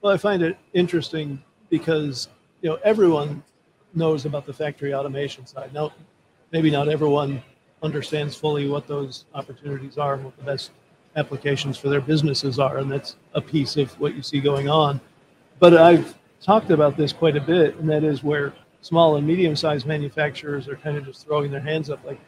Well, 0.01 0.11
I 0.13 0.17
find 0.17 0.41
it 0.43 0.57
interesting 0.73 1.41
because 1.69 2.27
you 2.61 2.69
know 2.69 2.77
everyone 2.83 3.41
knows 3.93 4.25
about 4.25 4.45
the 4.47 4.53
factory 4.53 4.93
automation 4.95 5.45
side. 5.45 5.71
Now, 5.73 5.93
maybe 6.51 6.71
not 6.71 6.89
everyone 6.89 7.41
understands 7.83 8.35
fully 8.35 8.67
what 8.67 8.87
those 8.87 9.25
opportunities 9.33 9.97
are 9.97 10.13
and 10.15 10.23
what 10.25 10.37
the 10.37 10.43
best 10.43 10.71
applications 11.15 11.77
for 11.77 11.89
their 11.89 12.01
businesses 12.01 12.59
are, 12.59 12.77
and 12.77 12.91
that's 12.91 13.15
a 13.33 13.41
piece 13.41 13.77
of 13.77 13.91
what 13.99 14.15
you 14.15 14.21
see 14.21 14.39
going 14.39 14.69
on. 14.69 14.99
But 15.59 15.75
I've 15.75 16.15
talked 16.41 16.71
about 16.71 16.95
this 16.95 17.11
quite 17.11 17.35
a 17.35 17.41
bit, 17.41 17.75
and 17.77 17.89
that 17.89 18.03
is 18.03 18.23
where 18.23 18.53
small 18.81 19.17
and 19.17 19.27
medium-sized 19.27 19.85
manufacturers 19.85 20.67
are 20.67 20.75
kind 20.75 20.97
of 20.97 21.05
just 21.05 21.25
throwing 21.25 21.51
their 21.51 21.61
hands 21.61 21.89
up, 21.89 22.03
like, 22.05 22.19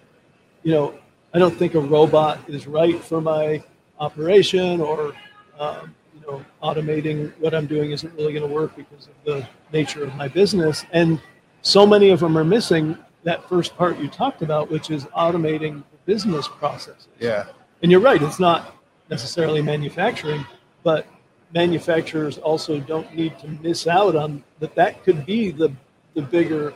you 0.64 0.72
know, 0.72 0.94
I 1.34 1.40
don't 1.40 1.56
think 1.56 1.74
a 1.74 1.80
robot 1.80 2.40
is 2.48 2.68
right 2.68 3.02
for 3.04 3.20
my 3.20 3.64
operation, 4.00 4.82
or 4.82 5.14
um, 5.60 5.96
you 6.14 6.22
know, 6.28 6.46
automating 6.62 7.32
what 7.40 7.54
I'm 7.56 7.66
doing 7.66 7.92
isn't 7.92 8.14
really 8.16 8.34
going 8.34 8.48
to 8.48 8.54
work 8.54 8.76
because 8.76 9.08
of 9.08 9.14
the 9.26 9.48
nature 9.72 10.04
of 10.04 10.14
my 10.16 10.28
business. 10.28 10.86
And 10.92 11.20
so 11.62 11.88
many 11.88 12.10
of 12.12 12.20
them 12.20 12.38
are 12.38 12.44
missing 12.44 12.98
that 13.24 13.48
first 13.48 13.76
part 13.78 13.98
you 14.00 14.08
talked 14.08 14.42
about, 14.42 14.70
which 14.70 14.92
is 14.92 15.06
automating 15.06 15.84
business 16.06 16.48
processes. 16.48 17.08
Yeah. 17.20 17.46
And 17.82 17.92
you're 17.92 18.02
right, 18.02 18.22
it's 18.22 18.40
not 18.40 18.76
necessarily 19.10 19.62
manufacturing, 19.62 20.46
but 20.84 21.06
manufacturers 21.54 22.38
also 22.38 22.80
don't 22.80 23.14
need 23.16 23.38
to 23.40 23.48
miss 23.48 23.88
out 23.88 24.16
on 24.16 24.44
that. 24.60 24.76
That 24.76 25.04
could 25.04 25.26
be 25.26 25.52
the, 25.52 25.72
the 26.14 26.22
bigger 26.22 26.74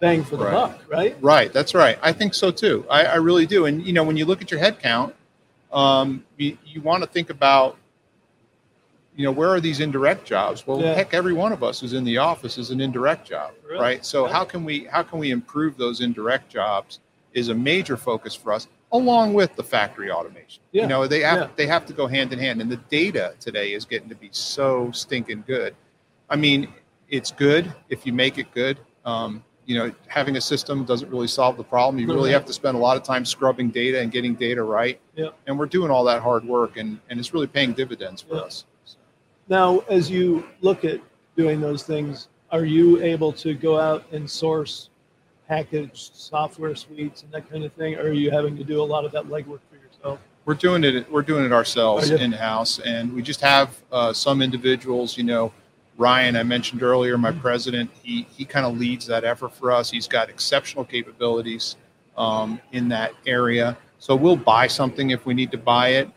bang 0.00 0.22
for 0.22 0.36
the 0.36 0.44
Right. 0.44 0.52
buck, 0.52 0.82
right? 0.88 1.16
Right, 1.20 1.52
that's 1.52 1.74
right. 1.74 1.98
I 2.02 2.12
think 2.12 2.34
so 2.34 2.50
too. 2.50 2.84
I, 2.88 3.04
I 3.04 3.14
really 3.16 3.46
do. 3.46 3.66
And 3.66 3.84
you 3.84 3.92
know, 3.92 4.04
when 4.04 4.16
you 4.16 4.26
look 4.26 4.40
at 4.42 4.50
your 4.50 4.60
headcount, 4.60 5.12
um, 5.72 6.24
you, 6.36 6.56
you 6.64 6.80
want 6.80 7.02
to 7.02 7.08
think 7.08 7.30
about, 7.30 7.76
you 9.18 9.24
know, 9.24 9.32
where 9.32 9.48
are 9.48 9.60
these 9.60 9.80
indirect 9.80 10.24
jobs? 10.24 10.64
Well, 10.64 10.80
Yeah. 10.80 10.94
heck, 10.94 11.12
every 11.12 11.32
one 11.32 11.52
of 11.52 11.64
us 11.64 11.80
who's 11.80 11.92
in 11.92 12.04
the 12.04 12.18
office 12.18 12.56
is 12.56 12.70
an 12.70 12.80
indirect 12.80 13.26
job, 13.26 13.50
Really? 13.68 13.80
right? 13.80 14.04
So 14.06 14.26
Yeah. 14.26 14.32
how 14.32 14.44
can 14.44 14.64
we 14.64 14.84
how 14.84 15.02
can 15.02 15.18
we 15.18 15.32
improve 15.32 15.76
those 15.76 16.00
indirect 16.00 16.48
jobs? 16.48 17.00
Is 17.34 17.48
a 17.48 17.54
major 17.54 17.96
focus 17.96 18.34
for 18.34 18.52
us, 18.52 18.68
along 18.92 19.34
with 19.34 19.54
the 19.56 19.62
factory 19.64 20.10
automation. 20.10 20.62
Yeah. 20.72 20.82
You 20.82 20.88
know, 20.88 21.06
they 21.08 21.20
have 21.20 21.50
they 21.56 21.66
have 21.66 21.84
to 21.86 21.92
go 21.92 22.06
hand 22.06 22.32
in 22.32 22.38
hand, 22.38 22.60
and 22.62 22.70
the 22.70 22.76
data 22.88 23.34
today 23.40 23.72
is 23.72 23.84
getting 23.84 24.08
to 24.08 24.14
be 24.14 24.28
so 24.30 24.90
stinking 24.92 25.42
good. 25.48 25.74
I 26.30 26.36
mean, 26.36 26.68
it's 27.08 27.32
good 27.32 27.72
if 27.88 28.06
you 28.06 28.12
make 28.12 28.38
it 28.38 28.46
good. 28.54 28.78
Um, 29.04 29.42
you 29.66 29.76
know, 29.76 29.92
having 30.06 30.36
a 30.36 30.40
system 30.40 30.84
doesn't 30.84 31.10
really 31.10 31.26
solve 31.26 31.56
the 31.56 31.64
problem. 31.64 31.98
You 32.00 32.06
really 32.06 32.30
have 32.32 32.46
to 32.46 32.52
spend 32.52 32.76
a 32.76 32.80
lot 32.80 32.96
of 32.96 33.02
time 33.02 33.24
scrubbing 33.24 33.70
data 33.70 34.00
and 34.00 34.10
getting 34.12 34.34
data 34.34 34.62
right. 34.62 34.98
Yeah. 35.16 35.30
And 35.46 35.58
we're 35.58 35.66
doing 35.66 35.90
all 35.90 36.04
that 36.04 36.22
hard 36.22 36.44
work, 36.44 36.76
and 36.76 37.00
and 37.10 37.18
it's 37.18 37.34
really 37.34 37.48
paying 37.48 37.72
dividends 37.72 38.22
for 38.22 38.36
us. 38.36 38.64
Now, 39.48 39.80
as 39.88 40.10
you 40.10 40.44
look 40.60 40.84
at 40.84 41.00
doing 41.36 41.60
those 41.60 41.82
things, 41.82 42.28
are 42.50 42.64
you 42.64 43.00
able 43.02 43.32
to 43.34 43.54
go 43.54 43.78
out 43.78 44.04
and 44.12 44.30
source 44.30 44.90
packaged 45.46 46.14
software 46.14 46.74
suites 46.74 47.22
and 47.22 47.32
that 47.32 47.50
kind 47.50 47.64
of 47.64 47.72
thing? 47.72 47.94
Or 47.96 48.08
are 48.08 48.12
you 48.12 48.30
having 48.30 48.56
to 48.56 48.64
do 48.64 48.82
a 48.82 48.84
lot 48.84 49.04
of 49.04 49.12
that 49.12 49.24
legwork 49.24 49.60
for 49.70 49.76
yourself? 49.76 50.20
We're 50.44 50.54
doing 50.54 50.84
it. 50.84 51.10
We're 51.10 51.22
doing 51.22 51.44
it 51.44 51.52
ourselves 51.52 52.10
in 52.10 52.32
house, 52.32 52.78
and 52.78 53.12
we 53.12 53.22
just 53.22 53.40
have 53.40 53.76
uh, 53.92 54.12
some 54.12 54.40
individuals. 54.40 55.16
You 55.18 55.24
know, 55.24 55.52
Ryan, 55.98 56.36
I 56.36 56.42
mentioned 56.42 56.82
earlier, 56.82 57.18
my 57.18 57.32
Mhm. 57.32 57.40
president. 57.40 57.90
He 58.02 58.26
he 58.34 58.44
kind 58.46 58.64
of 58.64 58.78
leads 58.78 59.06
that 59.06 59.24
effort 59.24 59.54
for 59.54 59.70
us. 59.70 59.90
He's 59.90 60.08
got 60.08 60.30
exceptional 60.30 60.84
capabilities 60.84 61.76
um, 62.16 62.60
in 62.72 62.88
that 62.88 63.12
area. 63.26 63.76
So 63.98 64.16
we'll 64.16 64.36
buy 64.36 64.68
something 64.68 65.10
if 65.10 65.26
we 65.26 65.34
need 65.34 65.50
to 65.50 65.58
buy 65.58 65.88
it, 65.90 66.08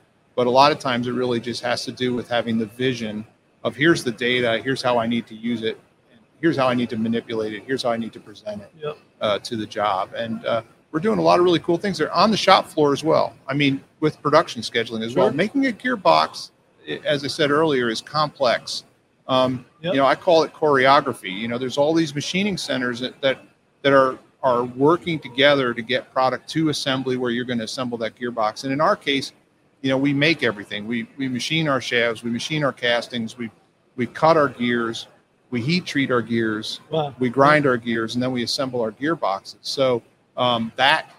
but 0.41 0.47
a 0.47 0.49
lot 0.49 0.71
of 0.71 0.79
times 0.79 1.05
it 1.05 1.11
really 1.11 1.39
just 1.39 1.61
has 1.61 1.85
to 1.85 1.91
do 1.91 2.15
with 2.15 2.27
having 2.27 2.57
the 2.57 2.65
vision 2.65 3.23
of 3.63 3.75
here's 3.75 4.03
the 4.03 4.09
data, 4.11 4.57
here's 4.57 4.81
how 4.81 4.97
I 4.97 5.05
need 5.05 5.27
to 5.27 5.35
use 5.35 5.61
it, 5.61 5.77
and 6.11 6.19
here's 6.41 6.57
how 6.57 6.67
I 6.67 6.73
need 6.73 6.89
to 6.89 6.97
manipulate 6.97 7.53
it, 7.53 7.61
here's 7.63 7.83
how 7.83 7.91
I 7.91 7.97
need 7.97 8.11
to 8.13 8.19
present 8.19 8.59
it 8.63 8.71
Yep. 8.81 8.97
uh, 9.21 9.37
to 9.37 9.55
the 9.55 9.67
job. 9.67 10.09
And 10.15 10.43
uh, 10.47 10.63
we're 10.91 10.99
doing 10.99 11.19
a 11.19 11.21
lot 11.21 11.37
of 11.37 11.45
really 11.45 11.59
cool 11.59 11.77
things 11.77 11.99
there 11.99 12.11
on 12.11 12.31
the 12.31 12.37
shop 12.37 12.67
floor 12.67 12.91
as 12.91 13.03
well. 13.03 13.35
I 13.47 13.53
mean, 13.53 13.83
with 13.99 14.19
production 14.23 14.63
scheduling 14.63 15.05
as 15.05 15.15
well. 15.15 15.31
Making 15.31 15.67
a 15.67 15.71
gearbox, 15.71 16.49
as 17.05 17.23
I 17.23 17.27
said 17.27 17.51
earlier, 17.51 17.91
is 17.91 18.01
complex. 18.01 18.83
Um, 19.27 19.63
Yep. 19.81 19.93
You 19.93 19.99
know, 19.99 20.07
I 20.07 20.15
call 20.15 20.41
it 20.41 20.53
choreography. 20.53 21.31
You 21.31 21.49
know, 21.49 21.59
there's 21.59 21.77
all 21.77 21.93
these 21.93 22.15
machining 22.15 22.57
centers 22.57 22.99
that 23.01 23.21
that, 23.21 23.37
that 23.83 23.93
are 23.93 24.17
are 24.41 24.63
working 24.63 25.19
together 25.19 25.71
to 25.71 25.83
get 25.83 26.11
product 26.11 26.49
to 26.49 26.69
assembly 26.69 27.15
where 27.15 27.29
you're 27.29 27.45
going 27.45 27.59
to 27.59 27.65
assemble 27.65 27.95
that 27.99 28.15
gearbox. 28.15 28.63
And 28.63 28.73
in 28.73 28.81
our 28.81 28.95
case, 28.95 29.33
you 29.81 29.89
know, 29.89 29.97
we 29.97 30.13
make 30.13 30.43
everything. 30.43 30.87
We 30.87 31.07
we 31.17 31.27
machine 31.27 31.67
our 31.67 31.81
shafts, 31.81 32.23
we 32.23 32.29
machine 32.31 32.63
our 32.63 32.73
castings, 32.73 33.37
we 33.37 33.49
we 33.95 34.05
cut 34.05 34.37
our 34.37 34.47
gears, 34.47 35.07
we 35.49 35.61
heat 35.61 35.85
treat 35.85 36.11
our 36.11 36.21
gears, 36.21 36.79
Wow. 36.89 37.15
we 37.19 37.29
grind 37.29 37.65
our 37.65 37.77
gears 37.77 38.13
and 38.15 38.23
then 38.23 38.31
we 38.31 38.43
assemble 38.43 38.81
our 38.81 38.91
gearboxes. 38.91 39.57
So 39.61 40.01
um, 40.37 40.71
that 40.75 41.09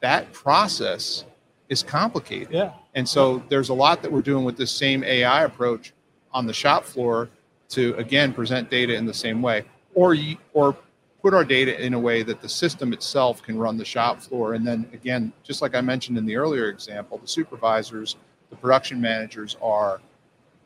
that 0.00 0.32
process 0.32 1.24
is 1.68 1.82
complicated, 1.82 2.48
Yeah. 2.50 2.72
and 2.94 3.08
so 3.08 3.42
there's 3.48 3.68
a 3.70 3.74
lot 3.74 4.02
that 4.02 4.10
we're 4.12 4.20
doing 4.20 4.44
with 4.44 4.56
this 4.56 4.70
same 4.70 5.02
AI 5.04 5.44
approach 5.44 5.92
on 6.32 6.46
the 6.46 6.52
shop 6.52 6.84
floor 6.84 7.28
to 7.70 7.94
again 7.96 8.32
present 8.34 8.68
data 8.68 8.94
in 8.94 9.06
the 9.06 9.14
same 9.14 9.40
way, 9.42 9.64
or 9.94 10.16
or 10.52 10.76
put 11.22 11.32
our 11.32 11.44
data 11.44 11.80
in 11.80 11.94
a 11.94 11.98
way 11.98 12.22
that 12.24 12.42
the 12.42 12.48
system 12.48 12.92
itself 12.92 13.42
can 13.42 13.56
run 13.56 13.78
the 13.78 13.84
shop 13.84 14.20
floor, 14.20 14.54
and 14.54 14.66
then 14.66 14.88
again, 14.92 15.32
just 15.44 15.62
like 15.62 15.74
I 15.74 15.80
mentioned 15.80 16.18
in 16.18 16.26
the 16.26 16.36
earlier 16.36 16.68
example, 16.68 17.18
the 17.18 17.28
supervisors, 17.28 18.16
the 18.50 18.56
production 18.56 19.00
managers 19.00 19.56
are 19.62 20.00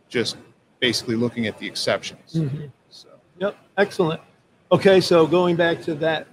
just 0.08 0.38
basically 0.80 1.14
looking 1.14 1.46
at 1.46 1.58
the 1.58 1.66
exceptions. 1.66 2.34
Mhm. 2.34 2.70
So. 2.90 3.08
Yep. 3.38 3.56
Excellent. 3.76 4.20
Okay. 4.72 5.00
So 5.00 5.26
going 5.26 5.56
back 5.56 5.82
to 5.82 5.94
that 5.96 6.26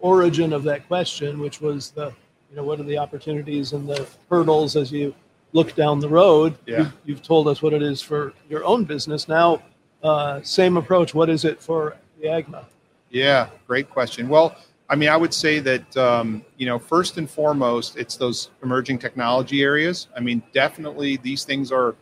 origin 0.00 0.52
of 0.52 0.62
that 0.64 0.86
question, 0.86 1.40
which 1.40 1.60
was 1.60 1.90
the, 1.90 2.12
you 2.50 2.56
know, 2.56 2.64
what 2.64 2.78
are 2.80 2.84
the 2.84 2.98
opportunities 2.98 3.72
and 3.72 3.88
the 3.88 4.06
hurdles 4.30 4.76
as 4.76 4.92
you 4.92 5.14
look 5.52 5.74
down 5.74 6.00
the 6.00 6.08
road? 6.08 6.54
Yeah. 6.66 6.78
You've, 6.78 6.92
you've 7.04 7.22
told 7.22 7.48
us 7.48 7.60
what 7.62 7.72
it 7.72 7.82
is 7.82 8.00
for 8.00 8.32
your 8.48 8.64
own 8.64 8.84
business. 8.84 9.28
Now, 9.28 9.62
uh, 10.02 10.40
same 10.42 10.76
approach. 10.76 11.14
What 11.14 11.28
is 11.28 11.44
it 11.44 11.60
for 11.60 11.96
the 12.20 12.28
AGMA? 12.28 12.64
Yeah, 13.12 13.48
great 13.66 13.90
question. 13.90 14.28
Well, 14.28 14.56
I 14.88 14.96
mean, 14.96 15.10
I 15.10 15.16
would 15.16 15.32
say 15.34 15.58
that 15.60 15.96
um, 15.96 16.42
you 16.56 16.66
know, 16.66 16.78
first 16.78 17.18
and 17.18 17.28
foremost, 17.30 17.96
it's 17.96 18.16
those 18.16 18.50
emerging 18.62 18.98
technology 18.98 19.62
areas. 19.62 20.08
I 20.16 20.20
mean, 20.20 20.42
definitely 20.52 21.18
these 21.18 21.44
things 21.44 21.70
are 21.70 21.94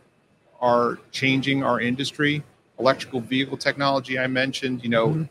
are 0.60 0.98
changing 1.10 1.62
our 1.64 1.80
industry. 1.80 2.42
Electrical 2.78 3.20
vehicle 3.20 3.56
technology, 3.56 4.18
I 4.18 4.26
mentioned. 4.28 4.82
You 4.84 4.90
know, 4.90 5.08
Mhm. 5.08 5.28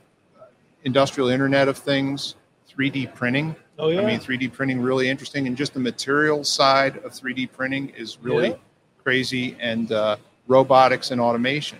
industrial 0.83 1.29
Internet 1.29 1.67
of 1.67 1.77
Things, 1.77 2.35
3D 2.67 3.07
printing. 3.07 3.55
Oh 3.77 3.87
yeah. 3.87 4.01
I 4.01 4.05
mean, 4.05 4.19
3D 4.19 4.47
printing 4.49 4.81
really 4.81 5.09
interesting, 5.09 5.47
and 5.47 5.55
just 5.55 5.73
the 5.73 5.79
material 5.79 6.43
side 6.43 6.97
of 7.05 7.13
3D 7.13 7.47
printing 7.47 7.89
is 7.97 8.17
really 8.21 8.49
Yeah. 8.49 8.55
crazy, 9.01 9.55
and 9.61 9.91
uh, 9.93 10.17
robotics 10.47 11.11
and 11.11 11.21
automation. 11.21 11.79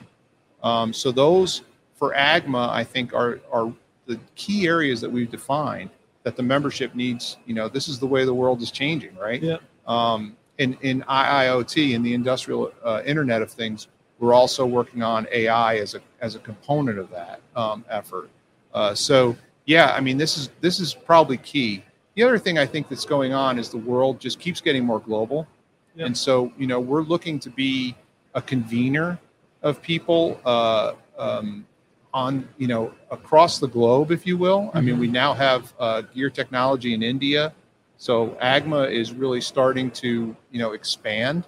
Um, 0.63 0.93
so 0.93 1.11
those 1.11 1.63
for 1.95 2.13
AGMA, 2.15 2.69
I 2.69 2.83
think 2.85 3.13
are 3.13 3.39
are 3.51 3.73
the 4.09 4.19
key 4.35 4.67
areas 4.67 4.99
that 5.01 5.09
we've 5.09 5.29
defined 5.29 5.91
that 6.23 6.35
the 6.35 6.43
membership 6.43 6.95
needs. 6.95 7.37
You 7.45 7.53
know, 7.53 7.69
this 7.69 7.87
is 7.87 7.99
the 7.99 8.07
way 8.07 8.25
the 8.25 8.33
world 8.33 8.61
is 8.61 8.71
changing, 8.71 9.15
right? 9.15 9.41
Yeah. 9.41 9.57
Um, 9.87 10.35
in 10.57 10.77
in 10.81 11.01
IIoT, 11.03 11.93
in 11.93 12.01
the 12.01 12.13
industrial 12.13 12.73
uh, 12.83 13.01
Internet 13.05 13.41
of 13.43 13.51
Things, 13.51 13.87
we're 14.19 14.33
also 14.33 14.65
working 14.65 15.03
on 15.03 15.27
AI 15.31 15.77
as 15.77 15.93
a 15.95 16.01
as 16.21 16.35
a 16.35 16.39
component 16.39 16.97
of 16.99 17.09
that 17.11 17.39
um, 17.55 17.85
effort. 17.89 18.29
Uh, 18.73 18.93
so 18.93 19.37
yeah, 19.65 19.93
I 19.93 20.01
mean, 20.01 20.17
this 20.17 20.37
is 20.37 20.49
this 20.59 20.79
is 20.79 20.93
probably 20.93 21.37
key. 21.37 21.83
The 22.15 22.23
other 22.23 22.39
thing 22.39 22.57
I 22.57 22.65
think 22.65 22.89
that's 22.89 23.05
going 23.05 23.31
on 23.33 23.59
is 23.59 23.69
the 23.69 23.77
world 23.77 24.19
just 24.19 24.39
keeps 24.39 24.59
getting 24.59 24.83
more 24.83 24.99
global, 24.99 25.47
Yeah. 25.95 26.07
and 26.07 26.17
so 26.17 26.51
you 26.57 26.67
know 26.67 26.79
we're 26.79 27.03
looking 27.03 27.39
to 27.39 27.49
be 27.51 27.95
a 28.33 28.41
convener 28.41 29.17
of 29.61 29.81
people 29.81 30.39
uh, 30.45 30.93
um, 31.17 31.65
on 32.13 32.47
you 32.57 32.67
know 32.67 32.93
across 33.11 33.59
the 33.59 33.67
globe, 33.67 34.11
if 34.11 34.25
you 34.25 34.37
will. 34.37 34.71
I 34.73 34.81
mean, 34.81 34.99
we 34.99 35.07
now 35.07 35.33
have 35.33 35.73
uh, 35.79 36.01
gear 36.01 36.29
technology 36.29 36.93
in 36.93 37.03
India, 37.03 37.53
so 37.97 38.37
AGMA 38.41 38.91
is 38.91 39.13
really 39.13 39.41
starting 39.41 39.91
to 39.91 40.35
you 40.51 40.59
know 40.59 40.71
expand 40.71 41.45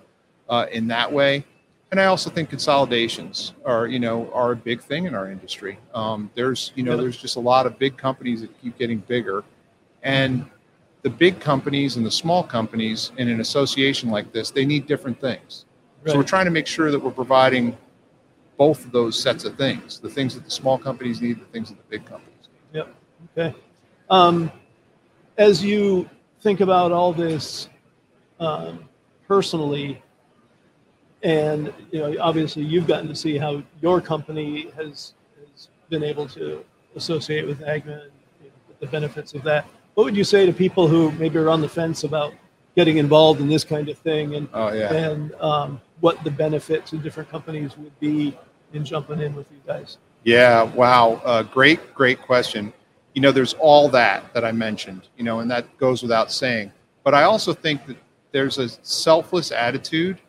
uh, 0.50 0.68
in 0.72 0.88
that 0.88 1.12
way. 1.12 1.46
And 1.92 2.00
I 2.00 2.06
also 2.06 2.30
think 2.30 2.50
consolidations 2.50 3.54
are 3.66 3.88
you 3.88 4.00
know 4.00 4.32
are 4.34 4.52
a 4.52 4.56
big 4.56 4.82
thing 4.82 5.06
in 5.06 5.16
our 5.16 5.30
industry. 5.30 5.80
Um, 5.94 6.30
there's 6.36 6.72
you 6.76 6.84
know 6.84 6.96
there's 6.96 7.18
just 7.18 7.36
a 7.36 7.42
lot 7.42 7.66
of 7.66 7.78
big 7.80 7.98
companies 7.98 8.42
that 8.42 8.62
keep 8.62 8.78
getting 8.78 9.00
bigger, 9.00 9.44
and 10.04 10.46
the 11.02 11.10
big 11.10 11.40
companies 11.40 11.98
and 11.98 12.06
the 12.06 12.12
small 12.12 12.44
companies 12.44 13.12
in 13.18 13.28
an 13.28 13.42
association 13.42 14.10
like 14.10 14.32
this 14.32 14.52
they 14.52 14.66
need 14.66 14.86
different 14.88 15.20
things. 15.20 15.66
So 16.06 16.18
we're 16.18 16.24
trying 16.24 16.46
to 16.46 16.52
make 16.52 16.66
sure 16.66 16.90
that 16.90 17.00
we're 17.00 17.12
providing 17.12 17.78
both 18.62 18.86
of 18.86 18.92
those 18.92 19.20
sets 19.20 19.44
of 19.44 19.58
things: 19.58 20.00
the 20.00 20.14
things 20.18 20.36
that 20.36 20.46
the 20.46 20.52
small 20.52 20.78
companies 20.78 21.20
need, 21.20 21.42
the 21.42 21.52
things 21.54 21.70
that 21.70 21.78
the 21.78 21.90
big 21.90 22.06
companies 22.06 22.48
need. 22.72 22.84
Okay. 23.36 23.56
Um, 24.08 24.52
as 25.40 25.64
you 25.64 26.08
think 26.42 26.60
about 26.62 26.92
all 26.92 27.12
this 27.12 27.70
um, 28.40 28.88
personally, 29.28 30.04
and 31.24 31.74
you 31.92 32.00
know, 32.02 32.16
obviously 32.20 32.64
you've 32.64 32.86
gotten 32.86 33.08
to 33.08 33.16
see 33.16 33.36
how 33.36 33.64
your 33.82 34.00
company 34.00 34.70
has, 34.76 35.14
has 35.40 35.70
been 35.90 36.04
able 36.04 36.28
to 36.28 36.64
associate 36.96 37.48
with 37.48 37.62
AGMA 37.62 38.04
and 38.04 38.12
you 38.44 38.50
know, 38.50 38.76
the 38.80 38.88
benefits 38.88 39.34
of 39.34 39.42
that. 39.42 39.66
What 39.96 40.04
would 40.04 40.16
you 40.16 40.24
say 40.24 40.46
to 40.46 40.54
people 40.54 40.88
who 40.88 41.12
maybe 41.14 41.40
are 41.40 41.50
on 41.50 41.62
the 41.62 41.70
fence 41.70 42.04
about 42.04 42.34
getting 42.76 42.98
involved 42.98 43.42
in 43.42 43.50
this 43.50 43.64
kind 43.64 43.90
of 43.90 43.98
thing 43.98 44.36
and 44.36 44.48
Oh 44.54 44.72
yeah. 44.72 44.94
and 44.94 45.34
um, 45.36 45.82
what 46.00 46.24
the 46.24 46.32
benefits 46.32 46.92
to 46.92 46.98
different 46.98 47.30
companies 47.30 47.78
would 47.78 47.98
be 48.00 48.38
in 48.74 48.86
jumping 48.86 49.20
in 49.20 49.36
with 49.36 49.48
you 49.52 49.62
guys? 49.66 49.98
Yeah, 50.24 50.64
wow. 50.64 51.22
Uh, 51.24 51.44
great, 51.44 51.94
great 51.94 52.22
question. 52.22 52.74
You 53.14 53.22
know, 53.22 53.32
there's 53.32 53.54
all 53.54 53.90
that 53.90 54.34
that 54.34 54.46
I 54.46 54.52
mentioned, 54.52 55.10
you 55.18 55.24
know, 55.24 55.40
and 55.40 55.50
that 55.52 55.78
goes 55.78 56.02
without 56.02 56.32
saying. 56.32 56.72
But 57.04 57.14
I 57.14 57.24
also 57.24 57.54
think 57.54 57.86
that 57.88 57.98
there's 58.32 58.58
a 58.58 58.70
selfless 58.70 59.52
attitude 59.52 60.20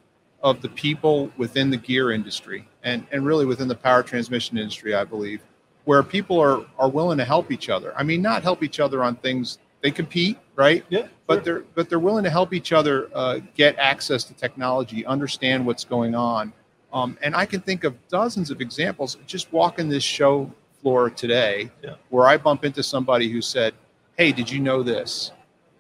of 0.42 0.60
the 0.60 0.68
people 0.68 1.30
within 1.36 1.70
the 1.70 1.76
gear 1.76 2.10
industry 2.10 2.66
and, 2.82 3.06
and 3.12 3.24
really 3.24 3.46
within 3.46 3.68
the 3.68 3.74
power 3.74 4.02
transmission 4.02 4.58
industry, 4.58 4.94
I 4.94 5.04
believe, 5.04 5.40
where 5.84 6.02
people 6.02 6.40
are, 6.40 6.64
are 6.78 6.88
willing 6.88 7.18
to 7.18 7.24
help 7.24 7.52
each 7.52 7.68
other. 7.68 7.94
I 7.96 8.02
mean, 8.02 8.22
not 8.22 8.42
help 8.42 8.62
each 8.62 8.80
other 8.80 9.04
on 9.04 9.16
things 9.16 9.58
they 9.82 9.90
compete, 9.90 10.38
right? 10.56 10.84
Yeah. 10.88 11.08
But 11.26 11.44
sure. 11.44 11.60
they're 11.60 11.64
but 11.74 11.88
they're 11.88 11.98
willing 11.98 12.24
to 12.24 12.30
help 12.30 12.52
each 12.52 12.72
other 12.72 13.08
uh, 13.14 13.40
get 13.54 13.76
access 13.78 14.24
to 14.24 14.34
technology, 14.34 15.04
understand 15.06 15.64
what's 15.66 15.84
going 15.84 16.14
on, 16.14 16.52
um, 16.92 17.16
and 17.22 17.34
I 17.34 17.46
can 17.46 17.60
think 17.60 17.84
of 17.84 17.94
dozens 18.08 18.50
of 18.50 18.60
examples. 18.60 19.16
Just 19.26 19.52
walking 19.52 19.88
this 19.88 20.04
show 20.04 20.50
floor 20.80 21.10
today, 21.10 21.70
Yeah. 21.82 21.94
where 22.10 22.26
I 22.26 22.36
bump 22.36 22.64
into 22.64 22.82
somebody 22.82 23.28
who 23.28 23.40
said, 23.40 23.74
"Hey, 24.16 24.32
did 24.32 24.50
you 24.50 24.60
know 24.60 24.82
this?" 24.82 25.30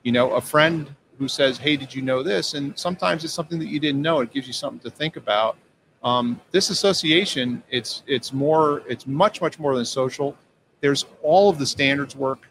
You 0.04 0.12
know, 0.12 0.30
a 0.32 0.40
friend 0.40 0.94
who 1.18 1.28
says, 1.28 1.58
"Hey, 1.58 1.76
did 1.76 1.94
you 1.94 2.02
know 2.02 2.22
this?" 2.22 2.54
And 2.54 2.76
sometimes 2.78 3.24
it's 3.24 3.32
something 3.34 3.58
that 3.58 3.68
you 3.68 3.78
didn't 3.80 4.02
know. 4.02 4.20
It 4.20 4.32
gives 4.32 4.46
you 4.46 4.52
something 4.52 4.80
to 4.80 4.90
think 4.90 5.16
about. 5.16 5.56
Um, 6.02 6.40
this 6.50 6.70
association, 6.70 7.62
it's 7.70 8.02
it's 8.06 8.32
more, 8.32 8.82
it's 8.88 9.06
much 9.06 9.40
much 9.40 9.58
more 9.58 9.74
than 9.76 9.84
social. 9.84 10.36
There's 10.80 11.04
all 11.22 11.48
of 11.48 11.58
the 11.58 11.66
standards 11.66 12.16
work. 12.16 12.48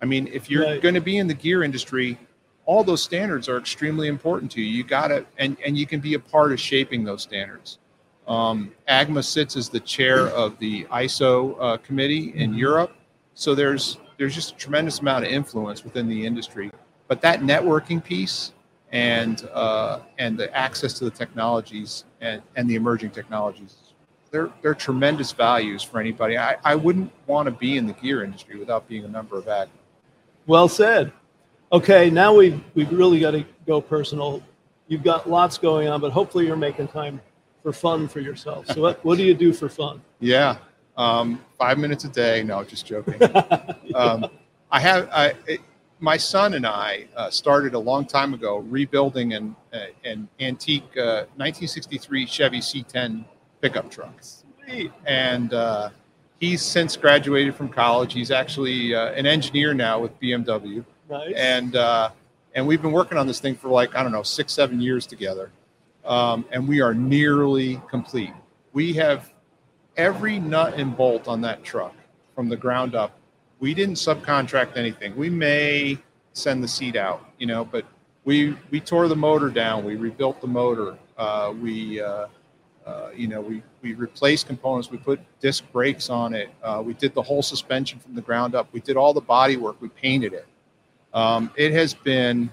I 0.00 0.06
mean, 0.06 0.26
if 0.32 0.50
you're 0.50 0.64
Right. 0.64 0.80
going 0.80 0.94
to 0.94 1.00
be 1.02 1.18
in 1.18 1.26
the 1.26 1.34
gear 1.34 1.62
industry, 1.62 2.18
all 2.66 2.82
those 2.84 3.02
standards 3.02 3.46
are 3.48 3.58
extremely 3.58 4.08
important 4.08 4.50
to 4.52 4.60
you. 4.62 4.66
You 4.68 4.84
got 4.84 5.08
to, 5.08 5.26
and 5.38 5.56
and 5.64 5.76
you 5.76 5.86
can 5.86 6.00
be 6.00 6.14
a 6.14 6.18
part 6.18 6.52
of 6.52 6.60
shaping 6.60 7.04
those 7.04 7.22
standards. 7.22 7.78
Um, 8.26 8.72
AGMA 8.88 9.22
sits 9.22 9.56
as 9.56 9.68
the 9.68 9.80
chair 9.80 10.28
of 10.28 10.58
the 10.58 10.84
ISO 10.84 11.56
uh, 11.60 11.76
committee 11.78 12.32
in 12.34 12.54
Europe, 12.54 12.92
so 13.34 13.54
there's 13.54 13.98
there's 14.16 14.34
just 14.34 14.52
a 14.52 14.56
tremendous 14.56 15.00
amount 15.00 15.24
of 15.24 15.30
influence 15.30 15.84
within 15.84 16.08
the 16.08 16.24
industry. 16.24 16.70
But 17.08 17.20
that 17.22 17.40
networking 17.40 18.02
piece 18.02 18.52
and 18.92 19.46
uh, 19.52 20.00
and 20.18 20.38
the 20.38 20.54
access 20.56 20.94
to 20.94 21.04
the 21.04 21.10
technologies 21.10 22.04
and, 22.20 22.40
and 22.56 22.68
the 22.68 22.76
emerging 22.76 23.10
technologies, 23.10 23.76
they're 24.30 24.50
they're 24.62 24.74
tremendous 24.74 25.32
values 25.32 25.82
for 25.82 26.00
anybody. 26.00 26.38
I, 26.38 26.56
I 26.64 26.76
wouldn't 26.76 27.12
want 27.26 27.46
to 27.46 27.50
be 27.50 27.76
in 27.76 27.86
the 27.86 27.92
gear 27.94 28.24
industry 28.24 28.58
without 28.58 28.88
being 28.88 29.04
a 29.04 29.08
member 29.08 29.36
of 29.36 29.44
AGMA. 29.44 29.68
Well 30.46 30.68
said. 30.68 31.12
Okay, 31.72 32.08
now 32.08 32.34
we've 32.34 32.62
we've 32.74 32.90
really 32.90 33.20
got 33.20 33.32
to 33.32 33.44
go 33.66 33.80
personal. 33.80 34.42
You've 34.86 35.02
got 35.02 35.28
lots 35.28 35.58
going 35.58 35.88
on, 35.88 36.00
but 36.00 36.12
hopefully 36.12 36.46
you're 36.46 36.56
making 36.56 36.88
time 36.88 37.20
for 37.64 37.72
fun 37.72 38.06
for 38.06 38.20
yourself. 38.20 38.66
So 38.66 38.82
what, 38.82 39.02
what 39.04 39.16
do 39.16 39.24
you 39.24 39.34
do 39.34 39.52
for 39.52 39.68
fun? 39.70 40.02
Yeah, 40.20 40.58
um, 40.98 41.40
five 41.58 41.78
minutes 41.78 42.04
a 42.04 42.10
day. 42.10 42.44
No, 42.44 42.62
just 42.62 42.86
joking. 42.86 43.20
um, 43.94 44.26
I 44.70 44.80
have 44.80 45.08
I, 45.10 45.32
it, 45.46 45.60
my 45.98 46.18
son 46.18 46.54
and 46.54 46.66
I 46.66 47.06
uh, 47.16 47.30
started 47.30 47.72
a 47.72 47.78
long 47.78 48.04
time 48.04 48.34
ago 48.34 48.58
rebuilding 48.58 49.32
an 49.32 49.56
uh, 49.72 49.86
an 50.04 50.28
antique 50.40 50.84
uh, 50.98 51.24
1963 51.36 52.26
Chevy 52.26 52.60
C10 52.60 53.24
pickup 53.62 53.90
truck, 53.90 54.12
Sweet. 54.68 54.92
and 55.06 55.54
uh, 55.54 55.88
he's 56.38 56.60
since 56.60 56.98
graduated 56.98 57.54
from 57.54 57.70
college. 57.70 58.12
He's 58.12 58.30
actually 58.30 58.94
uh, 58.94 59.12
an 59.12 59.24
engineer 59.24 59.72
now 59.72 60.00
with 60.00 60.20
BMW, 60.20 60.84
Nice. 61.08 61.32
and 61.34 61.76
uh, 61.76 62.10
and 62.54 62.66
we've 62.66 62.82
been 62.82 62.92
working 62.92 63.16
on 63.16 63.26
this 63.26 63.40
thing 63.40 63.54
for 63.54 63.68
like 63.68 63.94
I 63.94 64.02
don't 64.02 64.12
know 64.12 64.22
six 64.22 64.52
seven 64.52 64.82
years 64.82 65.06
together, 65.06 65.50
um, 66.04 66.44
and 66.50 66.66
we 66.66 66.80
are 66.80 66.94
nearly 66.94 67.80
complete. 67.88 68.32
We 68.72 68.92
have 68.94 69.32
every 69.96 70.38
nut 70.38 70.74
and 70.78 70.96
bolt 70.96 71.28
on 71.28 71.40
that 71.42 71.62
truck 71.64 71.94
from 72.34 72.48
the 72.48 72.56
ground 72.56 72.94
up. 72.94 73.18
We 73.60 73.74
didn't 73.74 73.94
subcontract 73.94 74.76
anything. 74.76 75.16
We 75.16 75.30
may 75.30 75.98
send 76.32 76.62
the 76.62 76.68
seat 76.68 76.96
out, 76.96 77.30
you 77.38 77.46
know, 77.46 77.64
but 77.64 77.84
we 78.24 78.56
we 78.70 78.80
tore 78.80 79.08
the 79.08 79.16
motor 79.16 79.50
down. 79.50 79.84
We 79.84 79.96
rebuilt 79.96 80.40
the 80.40 80.46
motor. 80.46 80.98
Uh, 81.16 81.54
we 81.60 82.00
uh, 82.00 82.26
uh, 82.84 83.10
you 83.14 83.28
know 83.28 83.40
we 83.40 83.62
we 83.82 83.94
replaced 83.94 84.46
components. 84.46 84.90
We 84.90 84.98
put 84.98 85.20
disc 85.40 85.64
brakes 85.72 86.10
on 86.10 86.34
it. 86.34 86.50
Uh, 86.62 86.82
we 86.84 86.94
did 86.94 87.14
the 87.14 87.22
whole 87.22 87.42
suspension 87.42 87.98
from 87.98 88.14
the 88.14 88.22
ground 88.22 88.54
up. 88.54 88.68
We 88.72 88.80
did 88.80 88.96
all 88.96 89.14
the 89.14 89.20
body 89.20 89.56
work. 89.56 89.80
We 89.80 89.88
painted 89.88 90.32
it. 90.32 90.46
Um, 91.12 91.50
it 91.56 91.72
has 91.72 91.94
been 91.94 92.50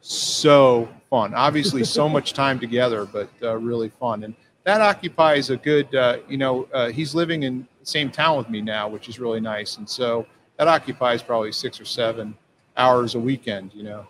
so 0.00 0.88
fun. 1.08 1.34
Obviously, 1.34 1.84
so 1.84 2.08
much 2.08 2.32
time 2.32 2.58
together, 2.58 3.04
but 3.04 3.30
uh, 3.42 3.56
really 3.56 3.88
fun. 3.88 4.24
And 4.24 4.34
that 4.64 4.80
occupies 4.80 5.50
a 5.50 5.56
good, 5.56 5.94
uh, 5.94 6.18
you 6.28 6.36
know, 6.36 6.68
uh, 6.72 6.88
he's 6.88 7.14
living 7.14 7.42
in 7.42 7.66
the 7.80 7.86
same 7.86 8.10
town 8.10 8.38
with 8.38 8.48
me 8.50 8.60
now, 8.60 8.88
which 8.88 9.08
is 9.08 9.18
really 9.18 9.40
nice. 9.40 9.76
And 9.76 9.88
so 9.88 10.26
that 10.56 10.68
occupies 10.68 11.22
probably 11.22 11.52
six 11.52 11.80
or 11.80 11.84
seven 11.84 12.34
hours 12.76 13.14
a 13.14 13.18
weekend, 13.20 13.72
you 13.74 13.82
know. 13.82 14.06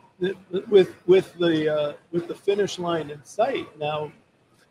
with 0.68 0.94
with 1.07 1.35
the 1.38 1.74
uh, 1.74 1.92
with 2.12 2.29
the 2.29 2.35
finish 2.35 2.79
line 2.79 3.11
in 3.11 3.24
sight 3.24 3.66
now 3.79 4.12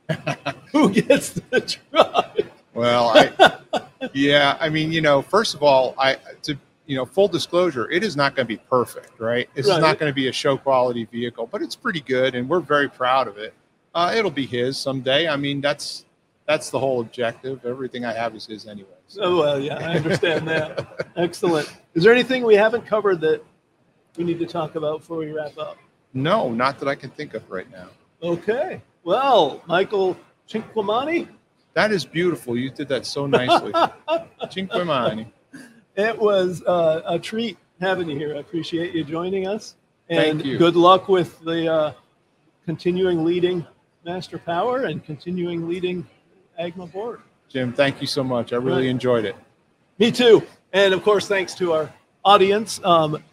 who 0.72 0.90
gets 0.90 1.30
the 1.32 1.62
truck 1.62 2.38
Well, 2.74 3.12
I, 3.16 3.58
yeah, 4.14 4.58
I 4.60 4.70
mean, 4.70 4.92
you 4.92 5.02
know, 5.02 5.22
first 5.22 5.56
of 5.56 5.64
all, 5.64 5.96
I 5.98 6.18
to 6.44 6.58
you 6.90 6.96
know, 6.96 7.06
full 7.06 7.28
disclosure, 7.28 7.88
it 7.92 8.04
is 8.04 8.16
not 8.18 8.36
going 8.36 8.48
to 8.48 8.52
be 8.52 8.58
perfect, 8.68 9.20
right? 9.20 9.48
It's 9.54 9.70
Right. 9.70 9.80
not 9.80 10.00
going 10.00 10.10
to 10.10 10.14
be 10.14 10.28
a 10.28 10.32
show 10.32 10.58
quality 10.58 11.06
vehicle, 11.06 11.46
but 11.52 11.62
it's 11.62 11.76
pretty 11.76 12.02
good, 12.02 12.34
and 12.34 12.50
we're 12.50 12.62
very 12.62 12.90
proud 12.90 13.28
of 13.28 13.38
it. 13.38 13.54
Uh, 13.94 14.12
it'll 14.18 14.32
be 14.32 14.48
his 14.48 14.76
someday. 14.76 15.28
I 15.28 15.36
mean, 15.36 15.62
that's 15.62 16.06
that's 16.48 16.72
the 16.72 16.80
whole 16.80 17.00
objective. 17.02 17.64
Everything 17.64 18.06
I 18.06 18.14
have 18.14 18.36
is 18.36 18.48
his 18.48 18.66
anyway. 18.68 18.98
so. 19.08 19.22
oh 19.24 19.38
well 19.40 19.60
yeah 19.60 19.78
i 19.78 19.96
understand 19.98 20.48
that 20.48 20.72
excellent 21.16 21.68
is 21.94 22.04
there 22.04 22.12
anything 22.14 22.44
we 22.44 22.56
haven't 22.56 22.86
covered 22.88 23.20
that 23.22 23.42
we 24.18 24.24
need 24.24 24.40
to 24.40 24.46
talk 24.48 24.76
about 24.76 25.00
before 25.02 25.18
we 25.18 25.32
wrap 25.32 25.56
up 25.58 25.78
No, 26.14 26.52
not 26.52 26.78
that 26.80 26.88
I 26.88 26.96
can 26.96 27.10
think 27.12 27.34
of 27.36 27.44
right 27.52 27.70
now. 27.72 27.88
okay 28.22 28.82
well 29.04 29.62
michael 29.68 30.18
Cinquemani, 30.48 31.28
That 31.74 31.92
is 31.92 32.04
beautiful. 32.06 32.58
You 32.58 32.72
did 32.72 32.88
that 32.90 33.06
so 33.06 33.28
nicely. 33.28 33.72
Cinque 34.50 34.84
Mani. 34.86 35.32
It 36.00 36.18
was 36.18 36.64
uh, 36.64 37.02
a 37.06 37.20
treat 37.20 37.58
having 37.82 38.10
you 38.10 38.18
here 38.18 38.36
i 38.36 38.40
appreciate 38.40 38.94
you 38.94 39.04
joining 39.04 39.48
us 39.48 39.76
and 40.10 40.42
good 40.44 40.76
luck 40.76 41.08
with 41.08 41.40
the 41.42 41.72
uh, 41.72 41.94
continuing 42.66 43.24
leading 43.24 43.66
master 44.06 44.38
power 44.38 44.84
and 44.86 45.04
continuing 45.04 45.68
leading 45.68 46.06
agma 46.60 46.92
board 46.92 47.22
Jim, 47.50 47.74
thank 47.74 48.00
you 48.00 48.06
so 48.06 48.24
much. 48.24 48.54
I 48.54 48.58
really 48.58 48.84
Right. 48.84 48.90
enjoyed 48.92 49.26
it. 49.26 49.36
Me 49.98 50.12
too. 50.12 50.44
And 50.72 50.94
of 50.94 51.02
course, 51.02 51.28
thanks 51.28 51.56
to 51.56 51.74
our 51.74 51.92
audience. 52.24 52.80
Um, 52.84 53.24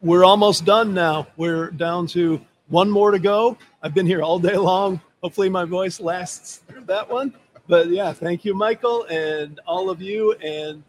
we're 0.00 0.24
almost 0.24 0.64
done 0.64 0.94
now. 0.94 1.26
We're 1.36 1.70
down 1.72 2.06
to 2.08 2.40
one 2.68 2.88
more 2.88 3.10
to 3.10 3.18
go. 3.18 3.58
I've 3.82 3.92
been 3.92 4.06
here 4.06 4.22
all 4.22 4.38
day 4.38 4.56
long. 4.56 4.98
Hopefully, 5.22 5.50
my 5.50 5.66
voice 5.66 6.00
lasts 6.00 6.62
through 6.66 6.84
that 6.86 7.06
one. 7.10 7.34
But 7.68 7.88
yeah, 7.90 8.14
thank 8.14 8.46
you, 8.46 8.54
Michael, 8.54 9.04
and 9.10 9.60
all 9.66 9.90
of 9.90 10.00
you. 10.00 10.32
And 10.42 10.82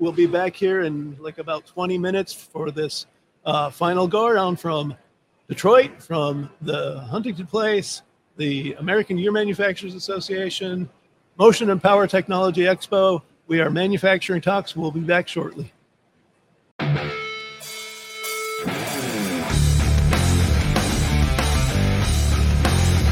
we'll 0.00 0.10
be 0.10 0.26
back 0.26 0.56
here 0.56 0.80
in 0.80 1.16
like 1.20 1.38
about 1.38 1.66
20 1.66 1.96
minutes 1.98 2.32
for 2.32 2.72
this 2.72 3.06
uh, 3.44 3.70
final 3.70 4.08
go 4.08 4.26
around 4.26 4.58
from 4.58 4.96
Detroit, 5.46 6.02
from 6.02 6.50
the 6.62 7.00
Huntington 7.00 7.46
Place, 7.46 8.02
the 8.36 8.72
American 8.74 9.16
Gear 9.16 9.30
Manufacturers 9.30 9.94
Association, 9.94 10.88
Motion 11.38 11.70
and 11.70 11.80
Power 11.80 12.06
Technology 12.06 12.62
Expo. 12.62 13.22
We 13.46 13.60
are 13.60 13.70
manufacturing 13.70 14.40
talks. 14.40 14.74
We'll 14.74 14.90
be 14.90 15.00
back 15.00 15.28
shortly. 15.28 15.72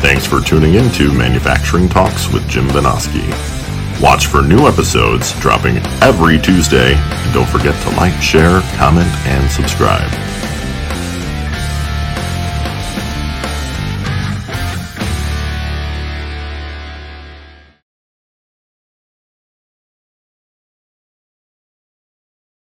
Thanks 0.01 0.27
for 0.27 0.41
tuning 0.41 0.75
in 0.75 0.91
to 0.93 1.13
Manufacturing 1.13 1.89
Talks 1.89 2.33
with 2.33 2.49
Jim 2.49 2.69
Vinoski. 2.69 3.58
Watch 4.01 4.27
for 4.27 4.43
new 4.43 4.69
episodes 4.69 5.33
dropping 5.41 5.79
every 6.03 6.39
Tuesday, 6.39 6.95
and 6.95 7.35
don't 7.35 7.49
forget 7.49 7.75
to 7.83 7.97
like, 7.97 8.15
share, 8.23 8.61
comment, 8.77 9.09
and 9.27 9.51
subscribe. 9.51 10.28